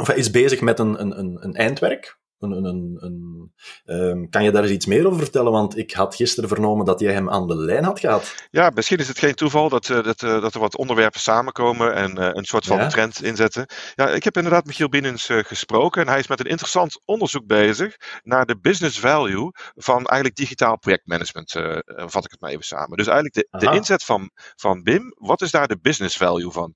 of 0.00 0.06
hij 0.06 0.16
is 0.16 0.30
bezig 0.30 0.60
met 0.60 0.78
een, 0.78 1.00
een, 1.00 1.44
een 1.44 1.54
eindwerk 1.54 2.22
een, 2.52 2.64
een, 2.64 2.96
een, 3.00 3.52
um, 3.84 4.30
kan 4.30 4.44
je 4.44 4.50
daar 4.50 4.62
eens 4.62 4.72
iets 4.72 4.86
meer 4.86 5.06
over 5.06 5.18
vertellen? 5.18 5.52
Want 5.52 5.78
ik 5.78 5.92
had 5.92 6.14
gisteren 6.14 6.48
vernomen 6.48 6.86
dat 6.86 7.00
jij 7.00 7.12
hem 7.12 7.30
aan 7.30 7.46
de 7.46 7.56
lijn 7.56 7.84
had 7.84 8.00
gehad. 8.00 8.34
Ja, 8.50 8.70
misschien 8.74 8.98
is 8.98 9.08
het 9.08 9.18
geen 9.18 9.34
toeval 9.34 9.68
dat, 9.68 9.88
uh, 9.88 10.02
dat, 10.02 10.22
uh, 10.22 10.40
dat 10.40 10.54
er 10.54 10.60
wat 10.60 10.76
onderwerpen 10.76 11.20
samenkomen 11.20 11.94
en 11.94 12.18
uh, 12.18 12.28
een 12.32 12.44
soort 12.44 12.64
van 12.64 12.76
ja? 12.76 12.88
trend 12.88 13.22
inzetten. 13.22 13.66
Ja, 13.94 14.08
ik 14.08 14.24
heb 14.24 14.36
inderdaad 14.36 14.64
Michiel 14.64 14.88
Binnens 14.88 15.28
gesproken 15.30 16.02
en 16.02 16.08
hij 16.08 16.18
is 16.18 16.26
met 16.26 16.40
een 16.40 16.46
interessant 16.46 17.02
onderzoek 17.04 17.46
bezig 17.46 17.96
naar 18.22 18.46
de 18.46 18.58
business 18.60 18.98
value 18.98 19.50
van 19.74 19.96
eigenlijk 19.96 20.36
digitaal 20.36 20.78
projectmanagement, 20.78 21.50
vat 21.86 22.24
ik 22.24 22.30
het 22.30 22.40
maar 22.40 22.50
even 22.50 22.64
samen. 22.64 22.96
Dus 22.96 23.06
eigenlijk 23.06 23.34
de, 23.34 23.58
de 23.58 23.74
inzet 23.74 24.04
van, 24.04 24.30
van 24.56 24.82
BIM, 24.82 25.14
wat 25.18 25.42
is 25.42 25.50
daar 25.50 25.68
de 25.68 25.78
business 25.80 26.16
value 26.16 26.50
van? 26.50 26.74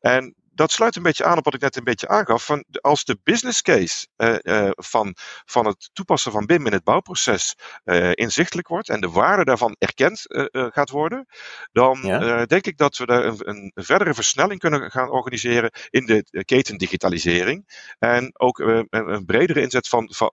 En 0.00 0.34
dat 0.58 0.72
sluit 0.72 0.96
een 0.96 1.02
beetje 1.02 1.24
aan 1.24 1.38
op 1.38 1.44
wat 1.44 1.54
ik 1.54 1.60
net 1.60 1.76
een 1.76 1.84
beetje 1.84 2.08
aangaf. 2.08 2.44
Van 2.44 2.64
als 2.80 3.04
de 3.04 3.18
business 3.22 3.62
case 3.62 4.06
uh, 4.16 4.36
uh, 4.42 4.70
van, 4.74 5.14
van 5.44 5.66
het 5.66 5.90
toepassen 5.92 6.32
van 6.32 6.46
BIM 6.46 6.66
in 6.66 6.72
het 6.72 6.84
bouwproces 6.84 7.54
uh, 7.84 8.10
inzichtelijk 8.14 8.68
wordt 8.68 8.88
en 8.88 9.00
de 9.00 9.10
waarde 9.10 9.44
daarvan 9.44 9.76
erkend 9.78 10.22
gaat 10.50 10.90
worden, 10.90 11.26
dan 11.72 11.98
ja. 12.02 12.46
denk 12.46 12.66
ik 12.66 12.76
dat 12.76 12.96
we 12.96 13.06
daar 13.06 13.24
een, 13.24 13.48
een, 13.48 13.72
verdere 13.74 14.14
versnelling 14.14 14.60
kunnen 14.60 14.90
gaan 14.90 15.10
organiseren 15.10 15.70
in 15.90 16.06
de 16.06 16.44
ketendigitalisering. 16.44 17.86
En 17.98 18.30
ook 18.40 18.58
een, 18.58 18.86
een, 18.90 19.24
bredere 19.24 19.60
inzet 19.60 19.88
van, 19.88 20.12
van 20.14 20.30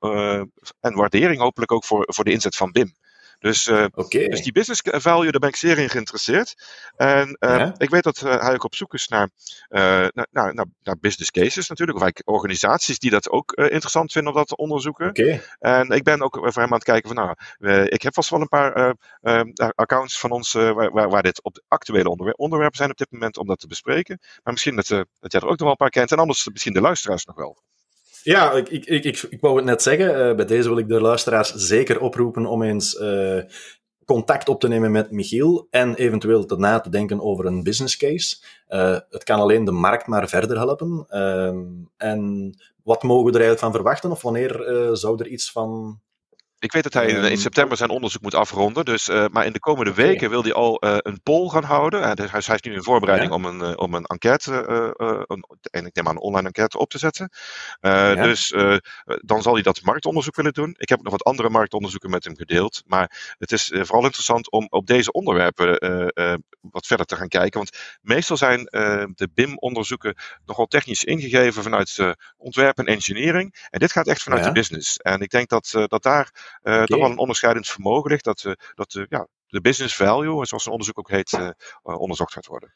en 0.79 0.95
waardering 0.95 1.39
hopelijk 1.39 1.71
ook 1.71 1.85
voor, 1.85 2.03
voor 2.07 2.23
de 2.23 2.31
inzet 2.31 2.55
van 2.55 2.71
BIM. 2.71 2.95
Dus, 3.45 3.67
uh, 3.67 3.85
okay. 3.93 4.27
dus 4.27 4.41
die 4.41 4.51
business 4.51 4.81
value, 4.83 5.31
daar 5.31 5.39
ben 5.39 5.49
ik 5.49 5.55
zeer 5.55 5.77
in 5.77 5.89
geïnteresseerd. 5.89 6.55
En 6.95 7.37
uh, 7.39 7.57
ja? 7.57 7.73
ik 7.77 7.89
weet 7.89 8.03
dat 8.03 8.21
uh, 8.21 8.41
hij 8.41 8.53
ook 8.53 8.63
op 8.63 8.75
zoek 8.75 8.93
is 8.93 9.07
naar, 9.07 9.29
naar, 9.67 10.13
naar, 10.31 10.65
naar, 10.83 10.97
business 10.99 11.31
cases 11.31 11.67
natuurlijk. 11.67 11.97
Of 11.97 12.03
eigenlijk 12.03 12.37
organisaties 12.37 12.99
die 12.99 13.09
dat 13.09 13.29
ook 13.29 13.51
interessant 13.51 14.11
vinden 14.11 14.31
om 14.31 14.37
dat 14.37 14.47
te 14.47 14.55
onderzoeken. 14.55 15.09
Okay. 15.09 15.41
En 15.59 15.89
ik 15.89 16.03
ben 16.03 16.21
ook 16.21 16.35
voor 16.35 16.61
hem 16.61 16.71
aan 16.71 16.73
het 16.73 16.83
kijken 16.83 17.15
van, 17.15 17.35
nou, 17.59 17.85
ik 17.85 18.01
heb 18.01 18.13
vast 18.13 18.29
wel 18.29 18.41
een 18.41 18.47
paar 18.47 18.95
accounts 19.75 20.19
van 20.19 20.31
ons 20.31 20.51
waar, 20.51 20.91
waar, 20.91 21.09
waar, 21.09 21.23
dit 21.23 21.43
op 21.43 21.53
de 21.53 21.63
actuele 21.67 22.09
onderwer 22.09 22.35
onderwerpen 22.35 22.77
zijn 22.77 22.91
op 22.91 22.97
dit 22.97 23.11
moment 23.11 23.37
om 23.37 23.47
dat 23.47 23.59
te 23.59 23.67
bespreken. 23.67 24.19
Maar 24.43 24.53
misschien 24.53 24.75
dat, 24.75 24.87
dat 24.87 25.31
jij 25.31 25.41
er 25.41 25.47
ook 25.47 25.49
nog 25.49 25.59
wel 25.59 25.69
een 25.69 25.75
paar 25.75 25.89
kent. 25.89 26.11
En 26.11 26.19
anders 26.19 26.49
misschien 26.51 26.73
de 26.73 26.81
luisteraars 26.81 27.25
nog 27.25 27.35
wel. 27.35 27.57
Ja, 28.25 28.51
ik, 28.51 28.69
ik, 28.69 28.85
ik, 28.85 29.21
ik, 29.29 29.41
wou 29.41 29.55
het 29.55 29.65
net 29.65 29.81
zeggen. 29.81 30.29
Uh, 30.29 30.35
bij 30.35 30.45
deze 30.45 30.67
wil 30.69 30.77
ik 30.77 30.87
de 30.87 31.01
luisteraars 31.01 31.53
zeker 31.53 31.99
oproepen 31.99 32.45
om 32.45 32.63
eens 32.63 32.99
uh, 32.99 33.41
contact 34.05 34.49
op 34.49 34.59
te 34.59 34.67
nemen 34.67 34.91
met 34.91 35.11
Michiel 35.11 35.67
en 35.69 35.95
eventueel 35.95 36.45
te 36.45 36.57
na 36.57 36.79
te 36.79 36.89
denken 36.89 37.21
over 37.21 37.45
een 37.45 37.63
business 37.63 37.97
case. 37.97 38.37
Uh, 38.69 38.97
het 39.09 39.23
kan 39.23 39.39
alleen 39.39 39.65
de 39.65 39.71
markt 39.71 40.07
maar 40.07 40.29
verder 40.29 40.57
helpen. 40.57 41.05
en 41.97 42.53
wat 42.83 43.03
mogen 43.03 43.25
we 43.25 43.31
er 43.31 43.43
eigenlijk 43.43 43.59
van 43.59 43.71
verwachten? 43.71 44.11
Of 44.11 44.21
wanneer 44.21 44.89
zou 44.93 45.19
er 45.19 45.27
iets 45.27 45.51
van 45.51 45.99
Ik 46.65 46.71
weet 46.71 46.83
dat 46.83 46.93
hij 46.93 47.07
in, 47.07 47.23
Ehm, 47.23 47.35
september 47.35 47.77
zijn 47.77 47.89
onderzoek 47.89 48.21
moet 48.21 48.33
afronden. 48.35 48.85
Dus, 48.85 49.07
eh, 49.09 49.25
maar 49.31 49.45
in 49.45 49.53
de 49.53 49.59
komende 49.59 49.93
weken 49.93 50.29
wil 50.29 50.41
hij 50.43 50.53
al 50.53 50.79
eh, 50.79 50.97
een 50.99 51.21
poll 51.23 51.49
gaan 51.49 51.63
houden. 51.63 52.15
Dus 52.15 52.31
hij, 52.31 52.41
hij 52.45 52.55
is 52.55 52.61
nu 52.61 52.73
in 52.73 52.83
voorbereiding 52.83 53.29
Ja. 53.31 53.35
om, 53.37 53.45
een, 53.45 53.61
eh, 53.61 53.73
om 53.75 53.93
een 53.93 54.05
enquête, 54.05 54.51
eh, 54.65 55.07
eh, 55.09 55.21
een, 55.25 55.45
en 55.71 55.85
ik 55.85 55.95
neem 55.95 56.07
aan 56.07 56.15
een 56.15 56.21
online 56.21 56.45
enquête 56.47 56.77
op 56.77 56.89
te 56.89 56.97
zetten. 56.97 57.29
Eh, 57.79 57.91
Ja. 57.91 58.23
Dus 58.23 58.51
eh, 58.51 58.75
dan 59.05 59.41
zal 59.41 59.53
hij 59.53 59.61
dat 59.61 59.81
marktonderzoek 59.81 60.35
willen 60.35 60.53
doen. 60.53 60.75
Ik 60.77 60.89
heb 60.89 61.01
nog 61.01 61.11
wat 61.11 61.23
andere 61.23 61.49
marktonderzoeken 61.49 62.09
met 62.09 62.23
hem 62.23 62.35
gedeeld. 62.35 62.83
Maar 62.85 63.35
het 63.37 63.51
is 63.51 63.71
eh, 63.71 63.81
vooral 63.83 64.03
interessant 64.03 64.51
om 64.51 64.67
op 64.69 64.87
deze 64.87 65.11
onderwerpen 65.11 65.77
eh, 65.77 66.07
eh, 66.33 66.37
wat 66.71 66.85
verder 66.87 67.05
te 67.05 67.15
gaan 67.15 67.27
kijken. 67.27 67.57
Want 67.59 67.77
meestal 68.01 68.37
zijn 68.37 68.65
eh, 68.65 69.03
de 69.15 69.29
BIM-onderzoeken 69.33 70.15
nogal 70.45 70.65
technisch 70.65 71.03
ingegeven 71.03 71.63
vanuit 71.63 71.97
eh, 71.99 72.11
ontwerp 72.37 72.77
en 72.77 72.85
engineering. 72.85 73.67
En 73.69 73.79
dit 73.79 73.91
gaat 73.91 74.07
echt 74.07 74.23
vanuit 74.23 74.41
Ja. 74.41 74.47
de 74.47 74.53
business. 74.53 74.97
En 74.97 75.19
ik 75.21 75.29
denk 75.29 75.49
dat, 75.49 75.71
eh, 75.75 75.83
dat 75.87 76.03
daar 76.03 76.54
eh, 76.61 76.75
Oké. 76.75 76.85
toch 76.85 76.99
wel 76.99 77.09
een 77.09 77.17
onderscheidend 77.17 77.67
vermogen 77.67 78.11
ligt. 78.11 78.23
Dat, 78.23 78.43
eh, 78.43 78.51
dat 78.73 78.93
eh, 78.95 79.03
ja, 79.09 79.27
de 79.47 79.61
business 79.61 79.95
value, 79.95 80.45
zoals 80.45 80.65
een 80.65 80.71
onderzoek 80.71 80.99
ook 80.99 81.09
heet, 81.09 81.53
onderzocht 81.81 82.33
gaat 82.33 82.45
worden. 82.45 82.73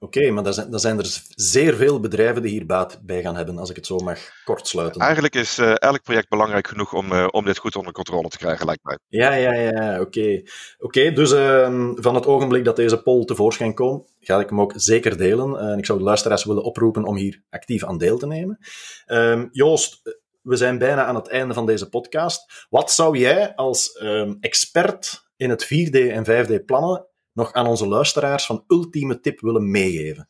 Oké, 0.00 0.30
maar 0.30 0.42
dan 0.42 0.54
zijn, 0.54 0.70
dan 0.70 0.80
zijn 0.80 0.98
er 0.98 1.22
zeer 1.28 1.74
veel 1.74 2.00
bedrijven 2.00 2.42
die 2.42 2.50
hier 2.50 2.66
baat 2.66 3.00
bij 3.02 3.22
gaan 3.22 3.36
hebben, 3.36 3.58
als 3.58 3.70
ik 3.70 3.76
het 3.76 3.86
zo 3.86 3.98
mag 3.98 4.18
kortsluiten. 4.44 5.00
Eigenlijk 5.00 5.34
is 5.34 5.58
elk 5.58 6.02
project 6.02 6.28
belangrijk 6.28 6.68
genoeg 6.68 6.94
om, 6.94 7.12
om 7.12 7.44
dit 7.44 7.58
goed 7.58 7.76
onder 7.76 7.92
controle 7.92 8.28
te 8.28 8.38
krijgen, 8.38 8.66
lijkt 8.66 8.84
mij. 8.84 8.98
Ja, 9.06 9.32
ja, 9.32 9.52
ja, 9.52 10.00
oké. 10.00 10.42
Oké, 10.78 11.12
dus 11.12 11.32
ehm, 11.32 11.94
van 11.94 12.14
het 12.14 12.26
ogenblik 12.26 12.64
dat 12.64 12.76
deze 12.76 13.02
poll 13.02 13.24
tevoorschijn 13.24 13.74
komt, 13.74 14.14
ga 14.20 14.40
ik 14.40 14.48
hem 14.48 14.60
ook 14.60 14.72
zeker 14.76 15.16
delen. 15.16 15.58
En 15.58 15.78
ik 15.78 15.86
zou 15.86 15.98
de 15.98 16.04
luisteraars 16.04 16.44
willen 16.44 16.62
oproepen 16.64 17.04
om 17.04 17.16
hier 17.16 17.42
actief 17.50 17.84
aan 17.84 17.98
deel 17.98 18.18
te 18.18 18.26
nemen. 18.26 18.58
Ehm, 19.06 19.46
Joost, 19.52 20.18
we 20.48 20.56
zijn 20.56 20.78
bijna 20.78 21.04
aan 21.04 21.14
het 21.14 21.28
einde 21.28 21.54
van 21.54 21.66
deze 21.66 21.88
podcast. 21.88 22.66
Wat 22.70 22.92
zou 22.92 23.18
jij 23.18 23.54
als 23.54 23.92
ehm, 23.92 24.34
expert 24.40 25.30
in 25.36 25.50
het 25.50 25.64
4D 25.64 25.98
en 26.10 26.24
5D 26.24 26.64
plannen 26.64 27.06
nog 27.32 27.52
aan 27.52 27.66
onze 27.66 27.88
luisteraars 27.88 28.46
van 28.46 28.64
ultieme 28.66 29.20
tip 29.20 29.40
willen 29.40 29.70
meegeven? 29.70 30.28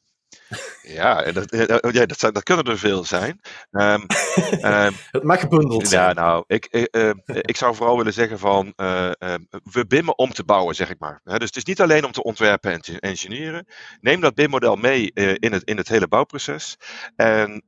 Ja, 0.82 1.32
dat, 1.32 1.50
eh, 1.50 1.92
ja, 1.92 2.06
dat, 2.06 2.18
zijn, 2.18 2.32
dat 2.32 2.42
kunnen 2.42 2.64
er 2.64 2.78
veel 2.78 3.04
zijn. 3.04 3.40
Ehm, 3.70 4.00
ehm, 4.60 4.92
Het 5.10 5.22
mag 5.22 5.40
gebundeld 5.40 5.88
zijn. 5.88 6.02
Ja, 6.02 6.12
nou, 6.12 6.44
ik, 6.46 6.64
eh, 6.64 7.08
eh, 7.08 7.14
ik 7.26 7.56
zou 7.56 7.74
vooral 7.74 7.96
willen 7.96 8.12
zeggen 8.12 8.38
van, 8.38 8.72
eh, 8.76 9.10
eh, 9.18 9.34
we 9.62 9.86
bimmen 9.86 10.18
om 10.18 10.32
te 10.32 10.44
bouwen, 10.44 10.74
zeg 10.74 10.90
ik 10.90 10.98
maar. 10.98 11.20
Dus 11.24 11.34
het 11.34 11.56
is 11.56 11.64
niet 11.64 11.80
alleen 11.80 12.04
om 12.04 12.12
te 12.12 12.22
ontwerpen 12.22 12.72
en 12.72 12.80
te 12.80 13.00
engineeren. 13.00 13.66
Neem 14.00 14.20
dat 14.20 14.34
BIM-model 14.34 14.76
mee 14.76 15.12
eh, 15.12 15.34
in, 15.38 15.52
het, 15.52 15.62
in 15.62 15.76
het 15.76 15.88
hele 15.88 16.08
bouwproces. 16.08 16.76
En 17.16 17.64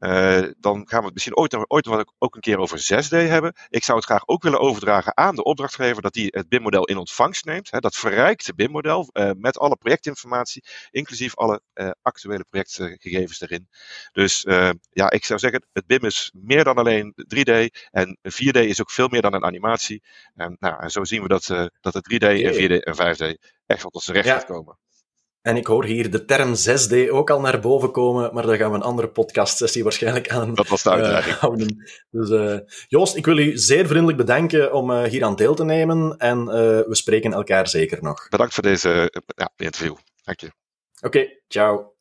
eh, 0.00 0.42
dan 0.58 0.88
gaan 0.88 0.98
we 0.98 1.04
het 1.04 1.14
misschien 1.14 1.36
ooit, 1.36 1.70
ooit 1.70 1.88
ook 2.18 2.34
een 2.34 2.40
keer 2.40 2.58
over 2.58 2.78
6D 2.78 3.08
hebben. 3.08 3.54
Ik 3.68 3.84
zou 3.84 3.98
het 3.98 4.06
graag 4.06 4.26
ook 4.28 4.42
willen 4.42 4.60
overdragen 4.60 5.16
aan 5.16 5.34
de 5.34 5.44
opdrachtgever 5.44 6.02
dat 6.02 6.12
die 6.12 6.28
het 6.30 6.48
BIM-model 6.48 6.84
in 6.84 6.96
ontvangst 6.96 7.44
neemt. 7.44 7.70
Hè, 7.70 7.78
dat 7.78 7.96
verrijkte 7.96 8.54
BIM-model 8.54 9.08
eh, 9.12 9.30
met 9.36 9.58
alle 9.58 9.76
projectinformatie, 9.76 10.64
inclusief 10.90 11.36
alle 11.36 11.60
eh, 11.72 11.90
actuele 12.02 12.44
projectgegevens 12.50 13.40
erin. 13.40 13.68
Dus 14.12 14.42
ja, 14.90 15.10
ik 15.10 15.24
zou 15.24 15.38
zeggen, 15.38 15.66
het 15.72 15.86
BIM 15.86 16.04
is 16.04 16.32
meer 16.34 16.64
dan 16.64 16.76
alleen 16.76 17.14
3D 17.34 17.66
en 17.90 18.18
4D 18.22 18.58
is 18.58 18.80
ook 18.80 18.90
veel 18.90 19.08
meer 19.08 19.22
dan 19.22 19.34
een 19.34 19.44
animatie. 19.44 20.02
En, 20.34 20.56
nou, 20.60 20.82
en 20.82 20.90
zo 20.90 21.04
zien 21.04 21.22
we 21.22 21.28
dat, 21.28 21.70
dat 21.80 21.94
het 21.94 22.14
3D 22.14 22.26
en 22.26 22.54
4D 22.54 22.82
en 22.82 22.94
5D 22.94 23.38
echt 23.66 23.82
wel 23.82 23.90
tot 23.90 24.02
zijn 24.02 24.16
recht 24.16 24.28
Ja. 24.28 24.34
gaat 24.34 24.44
komen. 24.44 24.78
En 25.42 25.56
ik 25.56 25.66
hoor 25.66 25.84
hier 25.84 26.10
de 26.10 26.24
term 26.24 26.54
6D 26.54 27.10
ook 27.10 27.30
al 27.30 27.40
naar 27.40 27.60
boven 27.60 27.90
komen, 27.90 28.34
maar 28.34 28.46
daar 28.46 28.56
gaan 28.56 28.70
we 28.70 28.76
een 28.76 28.82
andere 28.82 29.08
podcastsessie 29.08 29.82
waarschijnlijk 29.82 30.30
aan 30.30 30.54
Dat 30.54 30.68
was 30.68 30.82
de 30.82 30.90
uitdaging. 30.90 31.34
eh, 31.34 31.40
houden. 31.40 31.90
Dus 32.10 32.30
eh, 32.30 32.58
Joost, 32.88 33.16
ik 33.16 33.26
wil 33.26 33.38
u 33.38 33.58
zeer 33.58 33.86
vriendelijk 33.86 34.18
bedanken 34.18 34.72
om 34.72 34.90
eh, 34.90 35.02
hier 35.02 35.24
aan 35.24 35.36
deel 35.36 35.54
te 35.54 35.64
nemen 35.64 36.16
en 36.16 36.44
we 36.44 36.94
spreken 36.94 37.32
elkaar 37.32 37.68
zeker 37.68 38.02
nog. 38.02 38.28
Bedankt 38.28 38.54
voor 38.54 38.62
deze 38.62 39.12
ja, 39.36 39.50
interview. 39.56 39.96
Dank 40.22 40.40
je. 40.40 40.50
Oké, 41.00 41.26
ciao. 41.48 41.94